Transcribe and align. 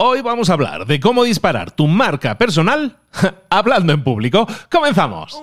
Hoy 0.00 0.22
vamos 0.22 0.48
a 0.48 0.52
hablar 0.52 0.86
de 0.86 1.00
cómo 1.00 1.24
disparar 1.24 1.72
tu 1.72 1.88
marca 1.88 2.38
personal 2.38 2.98
hablando 3.50 3.92
en 3.92 4.04
público. 4.04 4.46
¡Comenzamos! 4.70 5.42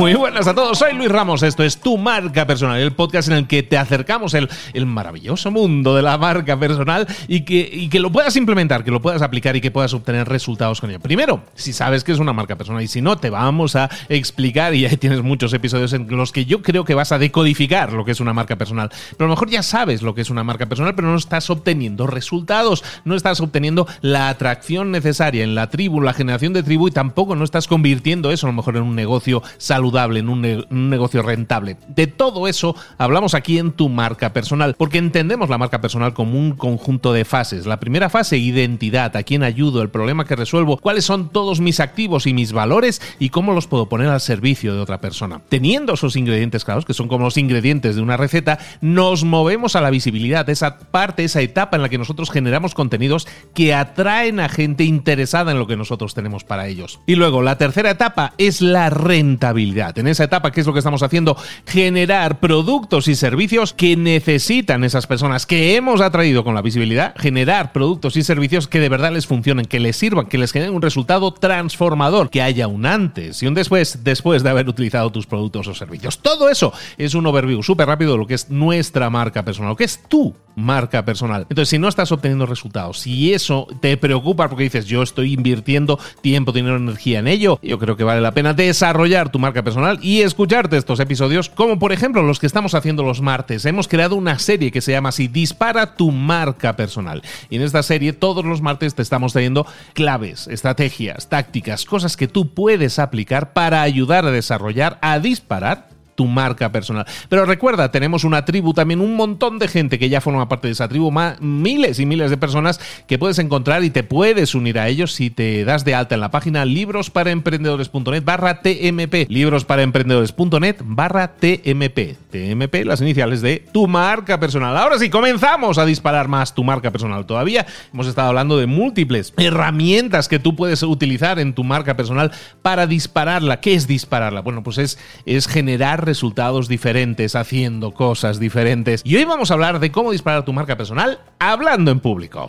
Muy 0.00 0.14
buenas 0.14 0.46
a 0.46 0.54
todos, 0.54 0.78
soy 0.78 0.94
Luis 0.94 1.10
Ramos, 1.10 1.42
esto 1.42 1.62
es 1.62 1.76
Tu 1.76 1.98
Marca 1.98 2.46
Personal, 2.46 2.80
el 2.80 2.92
podcast 2.92 3.28
en 3.28 3.34
el 3.34 3.46
que 3.46 3.62
te 3.62 3.76
acercamos 3.76 4.32
el, 4.32 4.48
el 4.72 4.86
maravilloso 4.86 5.50
mundo 5.50 5.94
de 5.94 6.00
la 6.00 6.16
marca 6.16 6.58
personal 6.58 7.06
y 7.28 7.42
que, 7.42 7.68
y 7.70 7.90
que 7.90 8.00
lo 8.00 8.10
puedas 8.10 8.34
implementar, 8.36 8.82
que 8.82 8.90
lo 8.90 9.02
puedas 9.02 9.20
aplicar 9.20 9.56
y 9.56 9.60
que 9.60 9.70
puedas 9.70 9.92
obtener 9.92 10.26
resultados 10.26 10.80
con 10.80 10.88
ello. 10.88 11.00
Primero, 11.00 11.42
si 11.54 11.74
sabes 11.74 12.02
que 12.02 12.12
es 12.12 12.18
una 12.18 12.32
marca 12.32 12.56
personal 12.56 12.82
y 12.82 12.88
si 12.88 13.02
no, 13.02 13.18
te 13.18 13.28
vamos 13.28 13.76
a 13.76 13.90
explicar 14.08 14.74
y 14.74 14.86
ahí 14.86 14.96
tienes 14.96 15.20
muchos 15.20 15.52
episodios 15.52 15.92
en 15.92 16.06
los 16.16 16.32
que 16.32 16.46
yo 16.46 16.62
creo 16.62 16.86
que 16.86 16.94
vas 16.94 17.12
a 17.12 17.18
decodificar 17.18 17.92
lo 17.92 18.06
que 18.06 18.12
es 18.12 18.20
una 18.20 18.32
marca 18.32 18.56
personal. 18.56 18.88
Pero 19.18 19.26
a 19.26 19.28
lo 19.28 19.34
mejor 19.34 19.50
ya 19.50 19.62
sabes 19.62 20.00
lo 20.00 20.14
que 20.14 20.22
es 20.22 20.30
una 20.30 20.44
marca 20.44 20.64
personal, 20.64 20.94
pero 20.94 21.08
no 21.08 21.18
estás 21.18 21.50
obteniendo 21.50 22.06
resultados, 22.06 22.82
no 23.04 23.16
estás 23.16 23.38
obteniendo 23.42 23.86
la 24.00 24.30
atracción 24.30 24.92
necesaria 24.92 25.44
en 25.44 25.54
la 25.54 25.68
tribu, 25.68 26.00
la 26.00 26.14
generación 26.14 26.54
de 26.54 26.62
tribu 26.62 26.88
y 26.88 26.90
tampoco 26.90 27.36
no 27.36 27.44
estás 27.44 27.68
convirtiendo 27.68 28.32
eso 28.32 28.46
a 28.46 28.50
lo 28.50 28.56
mejor 28.56 28.78
en 28.78 28.84
un 28.84 28.96
negocio 28.96 29.42
saludable 29.58 29.89
en 29.98 30.28
un, 30.28 30.90
negocio 30.90 31.22
rentable. 31.22 31.76
De 31.88 32.06
todo 32.06 32.46
eso 32.48 32.76
hablamos 32.96 33.34
aquí 33.34 33.58
en 33.58 33.72
tu 33.72 33.88
marca 33.88 34.32
personal, 34.32 34.74
porque 34.78 34.98
entendemos 34.98 35.50
la 35.50 35.58
marca 35.58 35.80
personal 35.80 36.14
como 36.14 36.38
un 36.38 36.52
conjunto 36.52 37.12
de 37.12 37.24
fases. 37.24 37.66
La 37.66 37.80
primera 37.80 38.08
fase, 38.08 38.38
identidad, 38.38 39.16
a 39.16 39.22
quién 39.22 39.42
ayudo, 39.42 39.82
el 39.82 39.90
problema 39.90 40.24
que 40.24 40.36
resuelvo, 40.36 40.78
cuáles 40.78 41.04
son 41.04 41.30
todos 41.30 41.60
mis 41.60 41.80
activos 41.80 42.26
y 42.26 42.34
mis 42.34 42.52
valores 42.52 43.02
y 43.18 43.30
cómo 43.30 43.52
los 43.52 43.66
puedo 43.66 43.88
poner 43.88 44.08
al 44.08 44.20
servicio 44.20 44.74
de 44.74 44.80
otra 44.80 45.00
persona. 45.00 45.42
Teniendo 45.48 45.94
esos 45.94 46.16
ingredientes 46.16 46.64
claros, 46.64 46.84
que 46.84 46.94
son 46.94 47.08
como 47.08 47.24
los 47.24 47.36
ingredientes 47.36 47.96
de 47.96 48.02
una 48.02 48.16
receta, 48.16 48.58
nos 48.80 49.24
movemos 49.24 49.76
a 49.76 49.80
la 49.80 49.90
visibilidad, 49.90 50.48
esa 50.48 50.78
parte, 50.78 51.24
esa 51.24 51.40
etapa 51.40 51.76
en 51.76 51.82
la 51.82 51.88
que 51.88 51.98
nosotros 51.98 52.30
generamos 52.30 52.74
contenidos 52.74 53.26
que 53.54 53.74
atraen 53.74 54.40
a 54.40 54.48
gente 54.48 54.84
interesada 54.84 55.52
en 55.52 55.58
lo 55.58 55.66
que 55.66 55.76
nosotros 55.76 56.14
tenemos 56.14 56.44
para 56.44 56.68
ellos. 56.68 57.00
Y 57.06 57.16
luego, 57.16 57.42
la 57.42 57.58
tercera 57.58 57.90
etapa 57.90 58.34
es 58.38 58.60
la 58.60 58.90
rentabilidad. 58.90 59.79
En 59.80 60.06
esa 60.06 60.24
etapa, 60.24 60.52
¿qué 60.52 60.60
es 60.60 60.66
lo 60.66 60.74
que 60.74 60.78
estamos 60.78 61.02
haciendo? 61.02 61.36
Generar 61.66 62.38
productos 62.38 63.08
y 63.08 63.14
servicios 63.14 63.72
que 63.72 63.96
necesitan 63.96 64.84
esas 64.84 65.06
personas 65.06 65.46
que 65.46 65.74
hemos 65.74 66.02
atraído 66.02 66.44
con 66.44 66.54
la 66.54 66.60
visibilidad, 66.60 67.14
generar 67.16 67.72
productos 67.72 68.16
y 68.16 68.22
servicios 68.22 68.68
que 68.68 68.78
de 68.78 68.90
verdad 68.90 69.12
les 69.12 69.26
funcionen, 69.26 69.64
que 69.64 69.80
les 69.80 69.96
sirvan, 69.96 70.26
que 70.26 70.36
les 70.36 70.52
generen 70.52 70.74
un 70.74 70.82
resultado 70.82 71.32
transformador, 71.32 72.28
que 72.28 72.42
haya 72.42 72.68
un 72.68 72.84
antes 72.84 73.42
y 73.42 73.46
un 73.46 73.54
después 73.54 74.04
después 74.04 74.42
de 74.42 74.50
haber 74.50 74.68
utilizado 74.68 75.10
tus 75.10 75.26
productos 75.26 75.66
o 75.66 75.74
servicios. 75.74 76.18
Todo 76.18 76.50
eso 76.50 76.74
es 76.98 77.14
un 77.14 77.26
overview 77.26 77.62
súper 77.62 77.88
rápido 77.88 78.12
de 78.12 78.18
lo 78.18 78.26
que 78.26 78.34
es 78.34 78.50
nuestra 78.50 79.08
marca 79.08 79.44
personal, 79.44 79.70
lo 79.70 79.76
que 79.76 79.84
es 79.84 80.02
tu 80.08 80.34
marca 80.56 81.04
personal. 81.04 81.46
Entonces, 81.48 81.70
si 81.70 81.78
no 81.78 81.88
estás 81.88 82.12
obteniendo 82.12 82.46
resultados, 82.46 82.98
si 82.98 83.32
eso 83.32 83.66
te 83.80 83.96
preocupa 83.96 84.48
porque 84.48 84.64
dices, 84.64 84.86
yo 84.86 85.02
estoy 85.02 85.32
invirtiendo 85.32 85.98
tiempo, 86.20 86.52
dinero, 86.52 86.76
energía 86.76 87.20
en 87.20 87.28
ello, 87.28 87.58
yo 87.62 87.78
creo 87.78 87.96
que 87.96 88.04
vale 88.04 88.20
la 88.20 88.32
pena 88.32 88.52
desarrollar 88.52 89.30
tu 89.30 89.38
marca 89.38 89.59
personal 89.62 89.98
y 90.02 90.20
escucharte 90.20 90.76
estos 90.76 91.00
episodios, 91.00 91.48
como 91.48 91.78
por 91.78 91.92
ejemplo 91.92 92.22
los 92.22 92.38
que 92.38 92.46
estamos 92.46 92.74
haciendo 92.74 93.02
los 93.02 93.20
martes. 93.20 93.64
Hemos 93.64 93.88
creado 93.88 94.16
una 94.16 94.38
serie 94.38 94.70
que 94.70 94.80
se 94.80 94.92
llama 94.92 95.10
así, 95.10 95.28
Dispara 95.28 95.96
tu 95.96 96.10
marca 96.10 96.76
personal. 96.76 97.22
Y 97.48 97.56
en 97.56 97.62
esta 97.62 97.82
serie 97.82 98.12
todos 98.12 98.44
los 98.44 98.62
martes 98.62 98.94
te 98.94 99.02
estamos 99.02 99.32
trayendo 99.32 99.66
claves, 99.94 100.46
estrategias, 100.48 101.28
tácticas, 101.28 101.84
cosas 101.84 102.16
que 102.16 102.28
tú 102.28 102.54
puedes 102.54 102.98
aplicar 102.98 103.52
para 103.52 103.82
ayudar 103.82 104.26
a 104.26 104.30
desarrollar, 104.30 104.98
a 105.02 105.18
disparar 105.18 105.88
tu 106.20 106.26
marca 106.26 106.70
personal. 106.70 107.06
Pero 107.30 107.46
recuerda, 107.46 107.90
tenemos 107.90 108.24
una 108.24 108.44
tribu 108.44 108.74
también, 108.74 109.00
un 109.00 109.16
montón 109.16 109.58
de 109.58 109.68
gente 109.68 109.98
que 109.98 110.10
ya 110.10 110.20
forma 110.20 110.50
parte 110.50 110.68
de 110.68 110.72
esa 110.72 110.86
tribu, 110.86 111.10
miles 111.40 111.98
y 111.98 112.04
miles 112.04 112.28
de 112.28 112.36
personas 112.36 112.78
que 113.06 113.18
puedes 113.18 113.38
encontrar 113.38 113.84
y 113.84 113.88
te 113.88 114.02
puedes 114.02 114.54
unir 114.54 114.78
a 114.78 114.88
ellos 114.88 115.14
si 115.14 115.30
te 115.30 115.64
das 115.64 115.86
de 115.86 115.94
alta 115.94 116.14
en 116.14 116.20
la 116.20 116.30
página 116.30 116.66
librosparaemprendedores.net 116.66 118.22
barra 118.22 118.60
TMP, 118.60 119.30
librosparaemprendedores.net 119.30 120.76
barra 120.84 121.36
TMP. 121.36 122.18
TMP, 122.30 122.84
las 122.84 123.00
iniciales 123.00 123.40
de 123.40 123.64
tu 123.72 123.88
marca 123.88 124.38
personal. 124.38 124.76
Ahora 124.76 124.98
sí, 124.98 125.08
comenzamos 125.08 125.78
a 125.78 125.86
disparar 125.86 126.28
más 126.28 126.54
tu 126.54 126.64
marca 126.64 126.90
personal. 126.90 127.24
Todavía 127.24 127.64
hemos 127.94 128.06
estado 128.06 128.28
hablando 128.28 128.58
de 128.58 128.66
múltiples 128.66 129.32
herramientas 129.38 130.28
que 130.28 130.38
tú 130.38 130.54
puedes 130.54 130.82
utilizar 130.82 131.38
en 131.38 131.54
tu 131.54 131.64
marca 131.64 131.96
personal 131.96 132.30
para 132.60 132.86
dispararla. 132.86 133.60
¿Qué 133.60 133.74
es 133.74 133.86
dispararla? 133.86 134.42
Bueno, 134.42 134.62
pues 134.62 134.76
es, 134.76 134.98
es 135.24 135.48
generar 135.48 136.09
resultados 136.10 136.66
diferentes, 136.66 137.36
haciendo 137.36 137.92
cosas 137.92 138.40
diferentes. 138.40 139.00
Y 139.04 139.14
hoy 139.14 139.24
vamos 139.24 139.52
a 139.52 139.54
hablar 139.54 139.78
de 139.78 139.92
cómo 139.92 140.10
disparar 140.10 140.44
tu 140.44 140.52
marca 140.52 140.76
personal 140.76 141.20
hablando 141.38 141.92
en 141.92 142.00
público. 142.00 142.46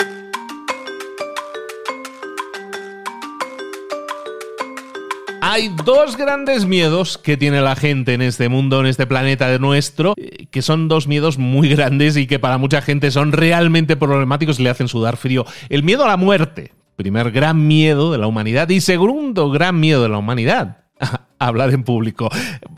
Hay 5.43 5.69
dos 5.85 6.17
grandes 6.17 6.65
miedos 6.65 7.19
que 7.19 7.37
tiene 7.37 7.61
la 7.61 7.75
gente 7.75 8.15
en 8.15 8.23
este 8.23 8.49
mundo, 8.49 8.79
en 8.79 8.87
este 8.87 9.05
planeta 9.05 9.47
de 9.47 9.59
nuestro, 9.59 10.15
eh, 10.17 10.47
que 10.49 10.63
son 10.63 10.87
dos 10.87 11.05
miedos 11.07 11.37
muy 11.37 11.69
grandes 11.69 12.17
y 12.17 12.25
que 12.25 12.39
para 12.39 12.57
mucha 12.57 12.81
gente 12.81 13.11
son 13.11 13.31
realmente 13.31 13.95
problemáticos 13.95 14.59
y 14.59 14.63
le 14.63 14.71
hacen 14.71 14.87
sudar 14.87 15.17
frío. 15.17 15.45
El 15.69 15.83
miedo 15.83 16.03
a 16.03 16.07
la 16.07 16.17
muerte, 16.17 16.73
primer 16.95 17.29
gran 17.29 17.67
miedo 17.67 18.11
de 18.11 18.17
la 18.17 18.25
humanidad, 18.25 18.69
y 18.69 18.81
segundo 18.81 19.51
gran 19.51 19.79
miedo 19.79 20.01
de 20.01 20.09
la 20.09 20.17
humanidad, 20.17 20.77
hablar 21.47 21.73
en 21.73 21.83
público. 21.83 22.29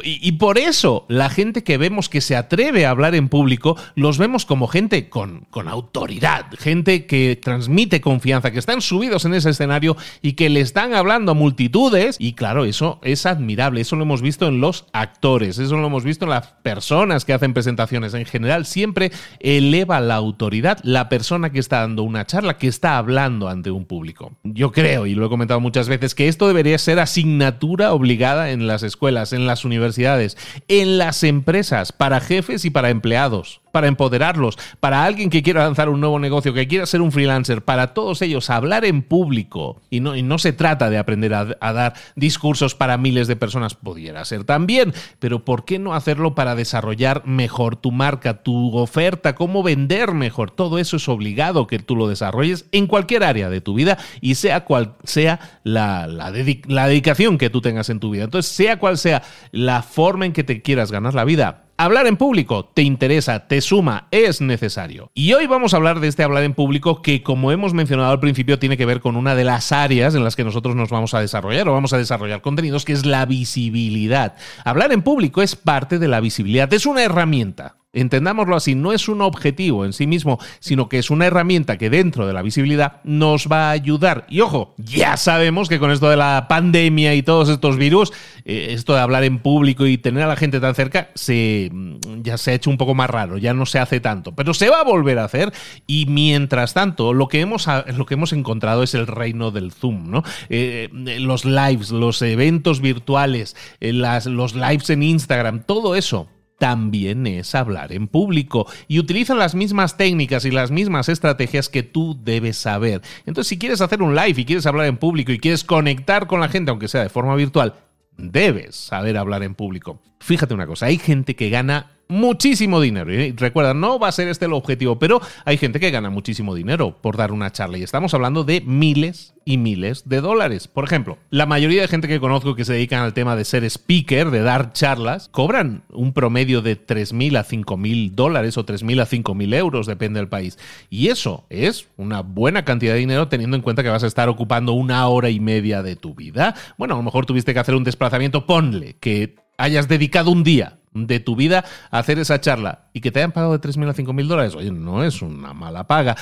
Y, 0.03 0.33
por 0.33 0.57
eso 0.57 1.05
la 1.07 1.29
gente 1.29 1.63
que 1.63 1.77
vemos 1.77 2.09
que 2.09 2.21
se 2.21 2.35
atreve 2.35 2.85
a 2.85 2.89
hablar 2.89 3.15
en 3.15 3.29
público, 3.29 3.77
los 3.95 4.17
vemos 4.17 4.45
como 4.45 4.67
gente 4.67 5.09
con, 5.09 5.45
con 5.49 5.67
autoridad, 5.67 6.45
gente 6.57 7.05
que 7.05 7.39
transmite 7.41 8.01
confianza, 8.01 8.51
que 8.51 8.59
están 8.59 8.81
subidos 8.81 9.25
en 9.25 9.33
ese 9.33 9.51
escenario 9.51 9.95
y 10.21 10.33
que 10.33 10.49
le 10.49 10.61
están 10.61 10.93
hablando 10.93 11.31
a 11.31 11.35
multitudes. 11.35 12.17
Y 12.19 12.33
claro, 12.33 12.65
eso 12.65 12.99
es 13.03 13.25
admirable, 13.25 13.81
eso 13.81 13.95
lo 13.95 14.03
hemos 14.03 14.21
visto 14.21 14.47
en 14.47 14.59
los 14.59 14.85
actores, 14.93 15.57
eso 15.57 15.77
lo 15.77 15.87
hemos 15.87 16.03
visto 16.03 16.25
en 16.25 16.31
las 16.31 16.47
personas 16.63 17.25
que 17.25 17.33
hacen 17.33 17.53
presentaciones. 17.53 18.13
En 18.13 18.25
general, 18.25 18.65
siempre 18.65 19.11
eleva 19.39 19.99
la 20.01 20.15
autoridad 20.15 20.79
la 20.83 21.09
persona 21.09 21.51
que 21.51 21.59
está 21.59 21.81
dando 21.81 22.03
una 22.03 22.25
charla, 22.25 22.57
que 22.57 22.67
está 22.67 22.97
hablando 22.97 23.49
ante 23.49 23.71
un 23.71 23.85
público. 23.85 24.33
Yo 24.43 24.71
creo, 24.71 25.05
y 25.05 25.15
lo 25.15 25.25
he 25.25 25.29
comentado 25.29 25.59
muchas 25.59 25.87
veces, 25.87 26.15
que 26.15 26.27
esto 26.27 26.47
debería 26.47 26.77
ser 26.77 26.99
asignatura 26.99 27.93
obligada 27.93 28.51
las 28.59 28.83
escuelas, 28.83 29.33
en 29.33 29.47
las 29.47 29.65
universidades, 29.65 30.37
en 30.67 30.97
las 30.97 31.23
empresas, 31.23 31.91
para 31.91 32.19
jefes 32.19 32.65
y 32.65 32.69
para 32.69 32.89
empleados 32.89 33.62
para 33.73 33.87
empoderarlos, 33.87 34.59
para 34.79 35.03
alguien 35.03 35.31
que 35.31 35.41
quiera 35.41 35.63
lanzar 35.63 35.89
un 35.89 35.99
nuevo 35.99 36.19
negocio, 36.19 36.53
que 36.53 36.67
quiera 36.67 36.85
ser 36.85 37.01
un 37.01 37.11
freelancer, 37.11 37.63
para 37.63 37.95
todos 37.95 38.21
ellos 38.21 38.51
hablar 38.51 38.85
en 38.85 39.01
público. 39.01 39.81
Y 39.89 39.99
no, 39.99 40.15
y 40.15 40.21
no 40.21 40.37
se 40.37 40.53
trata 40.53 40.91
de 40.91 40.99
aprender 40.99 41.33
a, 41.33 41.73
dar 41.73 41.95
discursos 42.15 42.75
para 42.75 42.99
miles 42.99 43.27
de 43.27 43.35
personas, 43.35 43.73
pudiera 43.73 44.23
ser 44.25 44.43
también, 44.43 44.93
pero 45.17 45.43
¿por 45.43 45.65
qué 45.65 45.79
no 45.79 45.95
hacerlo 45.95 46.35
para 46.35 46.53
desarrollar 46.53 47.25
mejor 47.25 47.75
tu 47.75 47.91
marca, 47.91 48.43
tu 48.43 48.77
oferta, 48.77 49.33
cómo 49.33 49.63
vender 49.63 50.13
mejor? 50.13 50.51
Todo 50.51 50.77
eso 50.77 50.97
es 50.97 51.09
obligado 51.09 51.65
que 51.65 51.79
tú 51.79 51.95
lo 51.95 52.07
desarrolles 52.07 52.67
en 52.71 52.85
cualquier 52.85 53.23
área 53.23 53.49
de 53.49 53.59
tu 53.59 53.73
vida 53.73 53.97
y 54.21 54.35
sea 54.35 54.65
cual 54.65 54.93
sea 55.03 55.39
la, 55.63 56.05
la 56.05 56.87
dedicación 56.87 57.39
que 57.39 57.49
tú 57.49 57.59
tengas 57.59 57.89
en 57.89 57.99
tu 57.99 58.11
vida. 58.11 58.25
Entonces, 58.25 58.51
sea 58.51 58.77
cual 58.77 58.99
sea 58.99 59.23
la 59.51 59.81
forma 59.81 60.27
en 60.27 60.33
que 60.33 60.43
te 60.43 60.61
quieras 60.61 60.91
ganar 60.91 61.15
la 61.15 61.25
vida, 61.25 61.62
Hablar 61.75 62.05
en 62.05 62.17
público 62.17 62.65
te 62.65 62.83
interesa, 62.83 63.47
te 63.47 63.59
suma, 63.59 64.07
es 64.11 64.41
necesario. 64.41 65.09
Y 65.15 65.33
hoy 65.33 65.47
vamos 65.47 65.73
a 65.73 65.77
hablar 65.77 65.99
de 65.99 66.07
este 66.07 66.21
hablar 66.21 66.43
en 66.43 66.53
público 66.53 67.01
que, 67.01 67.23
como 67.23 67.51
hemos 67.51 67.73
mencionado 67.73 68.11
al 68.11 68.19
principio, 68.19 68.59
tiene 68.59 68.77
que 68.77 68.85
ver 68.85 69.01
con 69.01 69.15
una 69.15 69.33
de 69.33 69.43
las 69.43 69.71
áreas 69.71 70.13
en 70.13 70.23
las 70.23 70.35
que 70.35 70.43
nosotros 70.43 70.75
nos 70.75 70.91
vamos 70.91 71.15
a 71.15 71.19
desarrollar 71.19 71.67
o 71.67 71.73
vamos 71.73 71.91
a 71.91 71.97
desarrollar 71.97 72.41
contenidos, 72.41 72.85
que 72.85 72.93
es 72.93 73.07
la 73.07 73.25
visibilidad. 73.25 74.35
Hablar 74.63 74.91
en 74.91 75.01
público 75.01 75.41
es 75.41 75.55
parte 75.55 75.97
de 75.97 76.07
la 76.07 76.19
visibilidad, 76.19 76.71
es 76.71 76.85
una 76.85 77.03
herramienta. 77.03 77.77
Entendámoslo 77.95 78.55
así, 78.55 78.73
no 78.73 78.91
es 78.91 79.07
un 79.07 79.21
objetivo 79.21 79.85
en 79.85 79.93
sí 79.93 80.07
mismo, 80.07 80.39
sino 80.59 80.89
que 80.89 80.97
es 80.97 81.11
una 81.11 81.27
herramienta 81.27 81.77
que 81.77 81.91
dentro 81.91 82.25
de 82.25 82.33
la 82.33 82.41
visibilidad 82.41 83.01
nos 83.03 83.47
va 83.47 83.67
a 83.67 83.71
ayudar. 83.71 84.25
Y 84.29 84.41
ojo, 84.41 84.73
ya 84.77 85.15
sabemos 85.15 85.69
que 85.69 85.77
con 85.77 85.91
esto 85.91 86.09
de 86.09 86.17
la 86.17 86.47
pandemia 86.49 87.13
y 87.13 87.21
todos 87.21 87.49
estos 87.49 87.77
virus, 87.77 88.11
eh, 88.45 88.69
esto 88.71 88.95
de 88.95 88.99
hablar 88.99 89.23
en 89.23 89.37
público 89.37 89.85
y 89.85 89.99
tener 89.99 90.23
a 90.23 90.27
la 90.27 90.35
gente 90.35 90.59
tan 90.59 90.73
cerca, 90.73 91.09
se, 91.13 91.69
mm, 91.71 92.23
ya 92.23 92.39
se 92.39 92.49
ha 92.49 92.53
hecho 92.55 92.71
un 92.71 92.79
poco 92.79 92.95
más 92.95 93.11
raro, 93.11 93.37
ya 93.37 93.53
no 93.53 93.67
se 93.67 93.77
hace 93.77 93.99
tanto, 93.99 94.33
pero 94.33 94.55
se 94.55 94.71
va 94.71 94.79
a 94.79 94.83
volver 94.83 95.19
a 95.19 95.25
hacer 95.25 95.53
y 95.85 96.07
mientras 96.07 96.73
tanto 96.73 97.13
lo 97.13 97.27
que 97.27 97.41
hemos, 97.41 97.67
lo 97.95 98.07
que 98.07 98.15
hemos 98.15 98.33
encontrado 98.33 98.81
es 98.81 98.95
el 98.95 99.05
reino 99.05 99.51
del 99.51 99.71
Zoom, 99.71 100.09
¿no? 100.09 100.23
Eh, 100.49 100.89
los 100.91 101.45
lives, 101.45 101.91
los 101.91 102.23
eventos 102.23 102.81
virtuales, 102.81 103.55
eh, 103.79 103.93
las, 103.93 104.25
los 104.25 104.55
lives 104.55 104.89
en 104.89 105.03
Instagram, 105.03 105.61
todo 105.63 105.95
eso 105.95 106.27
también 106.63 107.27
es 107.27 107.55
hablar 107.55 107.91
en 107.91 108.07
público 108.07 108.65
y 108.87 108.97
utilizan 108.97 109.37
las 109.37 109.53
mismas 109.53 109.97
técnicas 109.97 110.45
y 110.45 110.51
las 110.51 110.71
mismas 110.71 111.09
estrategias 111.09 111.67
que 111.67 111.83
tú 111.83 112.17
debes 112.23 112.55
saber. 112.55 113.01
Entonces, 113.25 113.49
si 113.49 113.59
quieres 113.59 113.81
hacer 113.81 114.01
un 114.01 114.15
live 114.15 114.39
y 114.39 114.45
quieres 114.45 114.65
hablar 114.65 114.85
en 114.85 114.95
público 114.95 115.33
y 115.33 115.39
quieres 115.39 115.65
conectar 115.65 116.25
con 116.25 116.39
la 116.39 116.47
gente, 116.47 116.71
aunque 116.71 116.87
sea 116.87 117.03
de 117.03 117.09
forma 117.09 117.35
virtual, 117.35 117.73
debes 118.15 118.77
saber 118.77 119.17
hablar 119.17 119.43
en 119.43 119.55
público. 119.55 119.99
Fíjate 120.21 120.53
una 120.53 120.65
cosa, 120.65 120.85
hay 120.85 120.99
gente 120.99 121.35
que 121.35 121.49
gana 121.49 121.91
muchísimo 122.13 122.79
dinero. 122.79 123.13
Y 123.13 123.31
recuerda, 123.31 123.73
no 123.73 123.99
va 123.99 124.07
a 124.07 124.11
ser 124.11 124.27
este 124.27 124.45
el 124.45 124.53
objetivo, 124.53 124.99
pero 124.99 125.21
hay 125.45 125.57
gente 125.57 125.79
que 125.79 125.91
gana 125.91 126.09
muchísimo 126.09 126.55
dinero 126.55 126.97
por 127.01 127.17
dar 127.17 127.31
una 127.31 127.51
charla 127.51 127.77
y 127.77 127.83
estamos 127.83 128.13
hablando 128.13 128.43
de 128.43 128.61
miles 128.61 129.33
y 129.45 129.57
miles 129.57 130.07
de 130.07 130.21
dólares. 130.21 130.67
Por 130.67 130.85
ejemplo, 130.85 131.17
la 131.29 131.45
mayoría 131.45 131.81
de 131.81 131.87
gente 131.87 132.07
que 132.07 132.19
conozco 132.19 132.55
que 132.55 132.65
se 132.65 132.73
dedican 132.73 133.01
al 133.01 133.13
tema 133.13 133.35
de 133.35 133.45
ser 133.45 133.63
speaker, 133.65 134.31
de 134.31 134.41
dar 134.41 134.73
charlas, 134.73 135.27
cobran 135.29 135.83
un 135.89 136.13
promedio 136.13 136.61
de 136.61 136.79
3.000 136.79 137.37
a 137.37 137.45
5.000 137.45 138.11
dólares 138.11 138.57
o 138.57 138.65
3.000 138.65 139.01
a 139.01 139.07
5.000 139.07 139.55
euros, 139.55 139.87
depende 139.87 140.19
del 140.19 140.29
país. 140.29 140.57
Y 140.89 141.07
eso 141.07 141.45
es 141.49 141.87
una 141.97 142.21
buena 142.21 142.63
cantidad 142.63 142.93
de 142.93 142.99
dinero 142.99 143.27
teniendo 143.27 143.57
en 143.57 143.63
cuenta 143.63 143.83
que 143.83 143.89
vas 143.89 144.03
a 144.03 144.07
estar 144.07 144.29
ocupando 144.29 144.73
una 144.73 145.07
hora 145.07 145.29
y 145.29 145.39
media 145.39 145.83
de 145.83 145.95
tu 145.95 146.13
vida. 146.13 146.55
Bueno, 146.77 146.93
a 146.93 146.97
lo 146.97 147.03
mejor 147.03 147.25
tuviste 147.25 147.53
que 147.53 147.59
hacer 147.59 147.75
un 147.75 147.83
desplazamiento, 147.83 148.45
ponle 148.45 148.95
que 148.99 149.35
hayas 149.57 149.87
dedicado 149.87 150.31
un 150.31 150.43
día 150.43 150.79
de 150.93 151.19
tu 151.19 151.35
vida 151.35 151.65
hacer 151.91 152.19
esa 152.19 152.39
charla 152.41 152.89
y 152.93 153.01
que 153.01 153.11
te 153.11 153.19
hayan 153.19 153.31
pagado 153.31 153.57
de 153.57 153.67
3.000 153.67 153.89
a 153.89 153.93
5.000 153.93 154.27
dólares, 154.27 154.55
oye, 154.55 154.71
no 154.71 155.03
es 155.03 155.21
una 155.21 155.53
mala 155.53 155.87
paga. 155.87 156.15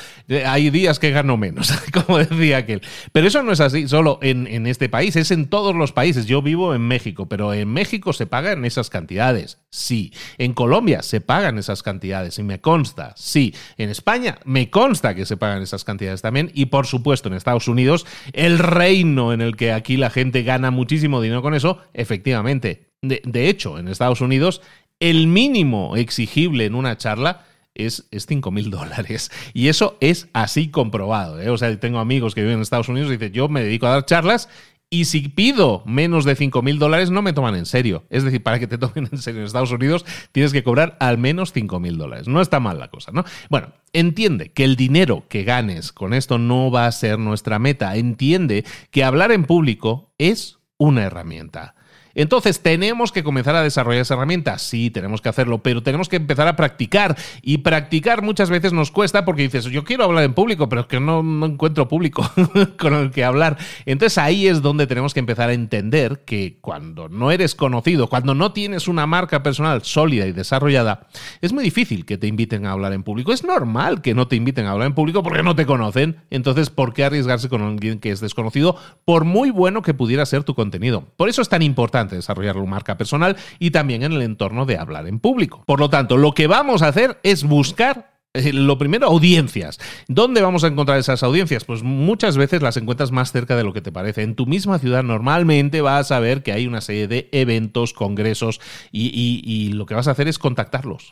Hay 0.45 0.69
días 0.69 0.99
que 0.99 1.11
gano 1.11 1.37
menos, 1.37 1.71
como 2.05 2.17
decía 2.17 2.57
aquel. 2.57 2.81
Pero 3.11 3.27
eso 3.27 3.43
no 3.43 3.51
es 3.51 3.59
así 3.59 3.87
solo 3.87 4.19
en, 4.21 4.47
en, 4.47 4.67
este 4.67 4.89
país, 4.89 5.15
es 5.15 5.31
en 5.31 5.47
todos 5.47 5.75
los 5.75 5.91
países. 5.91 6.25
Yo 6.25 6.41
vivo 6.41 6.73
en 6.73 6.81
México, 6.81 7.27
pero 7.27 7.53
en 7.53 7.67
México 7.67 8.13
se 8.13 8.25
pagan 8.25 8.63
esas 8.65 8.89
cantidades, 8.89 9.59
sí. 9.69 10.13
En 10.37 10.53
Colombia 10.53 11.01
se 11.01 11.21
pagan 11.21 11.57
esas 11.57 11.83
cantidades 11.83 12.39
y 12.39 12.43
me 12.43 12.61
consta, 12.61 13.13
sí. 13.17 13.53
En 13.77 13.89
España 13.89 14.39
me 14.45 14.69
consta 14.69 15.15
que 15.15 15.25
se 15.25 15.37
pagan 15.37 15.61
esas 15.61 15.83
cantidades 15.83 16.21
también 16.21 16.51
y 16.53 16.67
por 16.67 16.87
supuesto 16.87 17.27
en 17.27 17.35
Estados 17.35 17.67
Unidos, 17.67 18.05
el 18.33 18.59
reino 18.59 19.33
en 19.33 19.41
el 19.41 19.55
que 19.55 19.73
aquí 19.73 19.97
la 19.97 20.09
gente 20.09 20.43
gana 20.43 20.71
muchísimo 20.71 21.21
dinero 21.21 21.41
con 21.41 21.53
eso, 21.53 21.79
efectivamente 21.93 22.90
de, 23.01 23.49
hecho, 23.49 23.79
en 23.79 23.87
Estados 23.87 24.21
Unidos, 24.21 24.61
el 24.99 25.27
mínimo 25.27 25.95
exigible 25.95 26.65
en 26.65 26.75
una 26.75 26.97
charla 26.97 27.45
es, 27.73 28.07
es 28.11 28.25
5 28.25 28.51
mil 28.51 28.69
dólares. 28.69 29.31
Y 29.53 29.69
eso 29.69 29.97
es 30.01 30.27
así 30.33 30.69
comprobado. 30.69 31.39
¿eh? 31.41 31.49
O 31.49 31.57
sea, 31.57 31.79
tengo 31.79 31.99
amigos 31.99 32.35
que 32.35 32.41
viven 32.41 32.57
en 32.57 32.61
Estados 32.61 32.89
Unidos 32.89 33.09
y 33.09 33.13
dicen, 33.13 33.33
yo 33.33 33.49
me 33.49 33.63
dedico 33.63 33.87
a 33.87 33.91
dar 33.91 34.05
charlas 34.05 34.49
y 34.93 35.05
si 35.05 35.29
pido 35.29 35.83
menos 35.85 36.25
de 36.25 36.35
5 36.35 36.61
mil 36.61 36.77
dólares 36.77 37.11
no 37.11 37.21
me 37.21 37.31
toman 37.31 37.55
en 37.55 37.65
serio. 37.65 38.03
Es 38.09 38.25
decir, 38.25 38.43
para 38.43 38.59
que 38.59 38.67
te 38.67 38.77
tomen 38.77 39.07
en 39.09 39.17
serio 39.19 39.39
en 39.39 39.47
Estados 39.47 39.71
Unidos 39.71 40.05
tienes 40.33 40.51
que 40.51 40.63
cobrar 40.63 40.97
al 40.99 41.17
menos 41.17 41.53
5 41.53 41.79
mil 41.79 41.97
dólares. 41.97 42.27
No 42.27 42.41
está 42.41 42.59
mal 42.59 42.77
la 42.77 42.89
cosa, 42.89 43.11
¿no? 43.13 43.23
Bueno, 43.49 43.71
entiende 43.93 44.51
que 44.51 44.65
el 44.65 44.75
dinero 44.75 45.23
que 45.29 45.45
ganes 45.45 45.93
con 45.93 46.13
esto 46.13 46.37
no 46.37 46.69
va 46.69 46.87
a 46.87 46.91
ser 46.91 47.19
nuestra 47.19 47.57
meta. 47.57 47.95
Entiende 47.95 48.65
que 48.91 49.05
hablar 49.05 49.31
en 49.31 49.45
público 49.45 50.11
es 50.17 50.59
una 50.77 51.03
herramienta. 51.03 51.75
Entonces, 52.15 52.61
¿tenemos 52.61 53.11
que 53.11 53.23
comenzar 53.23 53.55
a 53.55 53.63
desarrollar 53.63 54.01
esa 54.01 54.15
herramienta? 54.15 54.57
Sí, 54.57 54.89
tenemos 54.89 55.21
que 55.21 55.29
hacerlo, 55.29 55.59
pero 55.59 55.81
tenemos 55.83 56.09
que 56.09 56.17
empezar 56.17 56.47
a 56.47 56.55
practicar. 56.55 57.17
Y 57.41 57.59
practicar 57.59 58.21
muchas 58.21 58.49
veces 58.49 58.73
nos 58.73 58.91
cuesta 58.91 59.25
porque 59.25 59.43
dices, 59.43 59.65
yo 59.65 59.83
quiero 59.83 60.03
hablar 60.03 60.23
en 60.23 60.33
público, 60.33 60.69
pero 60.69 60.81
es 60.81 60.87
que 60.87 60.99
no, 60.99 61.21
encuentro 61.45 61.87
público 61.87 62.29
con 62.77 62.93
el 62.95 63.11
que 63.11 63.23
hablar. 63.23 63.57
Entonces 63.85 64.17
ahí 64.17 64.47
es 64.47 64.61
donde 64.61 64.87
tenemos 64.87 65.13
que 65.13 65.19
empezar 65.19 65.49
a 65.49 65.53
entender 65.53 66.23
que 66.25 66.57
cuando 66.61 67.09
no 67.09 67.31
eres 67.31 67.55
conocido, 67.55 68.07
cuando 68.07 68.35
no 68.35 68.51
tienes 68.51 68.87
una 68.87 69.05
marca 69.05 69.43
personal 69.43 69.83
sólida 69.83 70.25
y 70.27 70.31
desarrollada, 70.31 71.07
es 71.41 71.53
muy 71.53 71.63
difícil 71.63 72.05
que 72.05 72.17
te 72.17 72.27
inviten 72.27 72.65
a 72.65 72.71
hablar 72.71 72.93
en 72.93 73.03
público. 73.03 73.31
Es 73.31 73.43
normal 73.43 74.01
que 74.01 74.13
no 74.13 74.27
te 74.27 74.35
inviten 74.35 74.65
a 74.65 74.71
hablar 74.71 74.87
en 74.87 74.95
público 74.95 75.23
porque 75.23 75.43
no 75.43 75.55
te 75.55 75.65
conocen. 75.65 76.17
Entonces, 76.29 76.69
¿por 76.69 76.93
qué 76.93 77.05
arriesgarse 77.05 77.49
con 77.49 77.61
alguien 77.61 77.99
que 77.99 78.11
es 78.11 78.19
desconocido? 78.19 78.75
Por 79.05 79.25
muy 79.25 79.49
bueno 79.49 79.81
que 79.81 79.93
pudiera 79.93 80.25
ser 80.25 80.43
tu 80.43 80.55
contenido. 80.55 81.05
Por 81.15 81.29
eso 81.29 81.41
es 81.41 81.49
tan 81.49 81.61
importante 81.61 82.00
desarrollar 82.09 82.57
una 82.57 82.71
marca 82.71 82.97
personal 82.97 83.37
y 83.59 83.71
también 83.71 84.03
en 84.03 84.13
el 84.13 84.21
entorno 84.21 84.65
de 84.65 84.77
hablar 84.77 85.07
en 85.07 85.19
público. 85.19 85.63
Por 85.65 85.79
lo 85.79 85.89
tanto, 85.89 86.17
lo 86.17 86.33
que 86.33 86.47
vamos 86.47 86.81
a 86.81 86.87
hacer 86.87 87.19
es 87.23 87.43
buscar 87.43 88.11
eh, 88.33 88.53
lo 88.53 88.77
primero, 88.77 89.07
audiencias. 89.07 89.77
¿Dónde 90.07 90.41
vamos 90.41 90.63
a 90.63 90.67
encontrar 90.67 90.97
esas 90.97 91.21
audiencias? 91.21 91.65
Pues 91.65 91.83
muchas 91.83 92.37
veces 92.37 92.61
las 92.61 92.77
encuentras 92.77 93.11
más 93.11 93.31
cerca 93.31 93.57
de 93.57 93.63
lo 93.63 93.73
que 93.73 93.81
te 93.81 93.91
parece. 93.91 94.23
En 94.23 94.35
tu 94.35 94.45
misma 94.45 94.79
ciudad 94.79 95.03
normalmente 95.03 95.81
vas 95.81 96.11
a 96.11 96.19
ver 96.19 96.41
que 96.41 96.53
hay 96.53 96.65
una 96.65 96.79
serie 96.79 97.07
de 97.07 97.27
eventos, 97.33 97.93
congresos 97.93 98.61
y, 98.91 99.71
lo 99.73 99.85
que 99.85 99.95
vas 99.95 100.07
a 100.07 100.11
hacer 100.11 100.27
es 100.27 100.39
contactarlos 100.39 101.11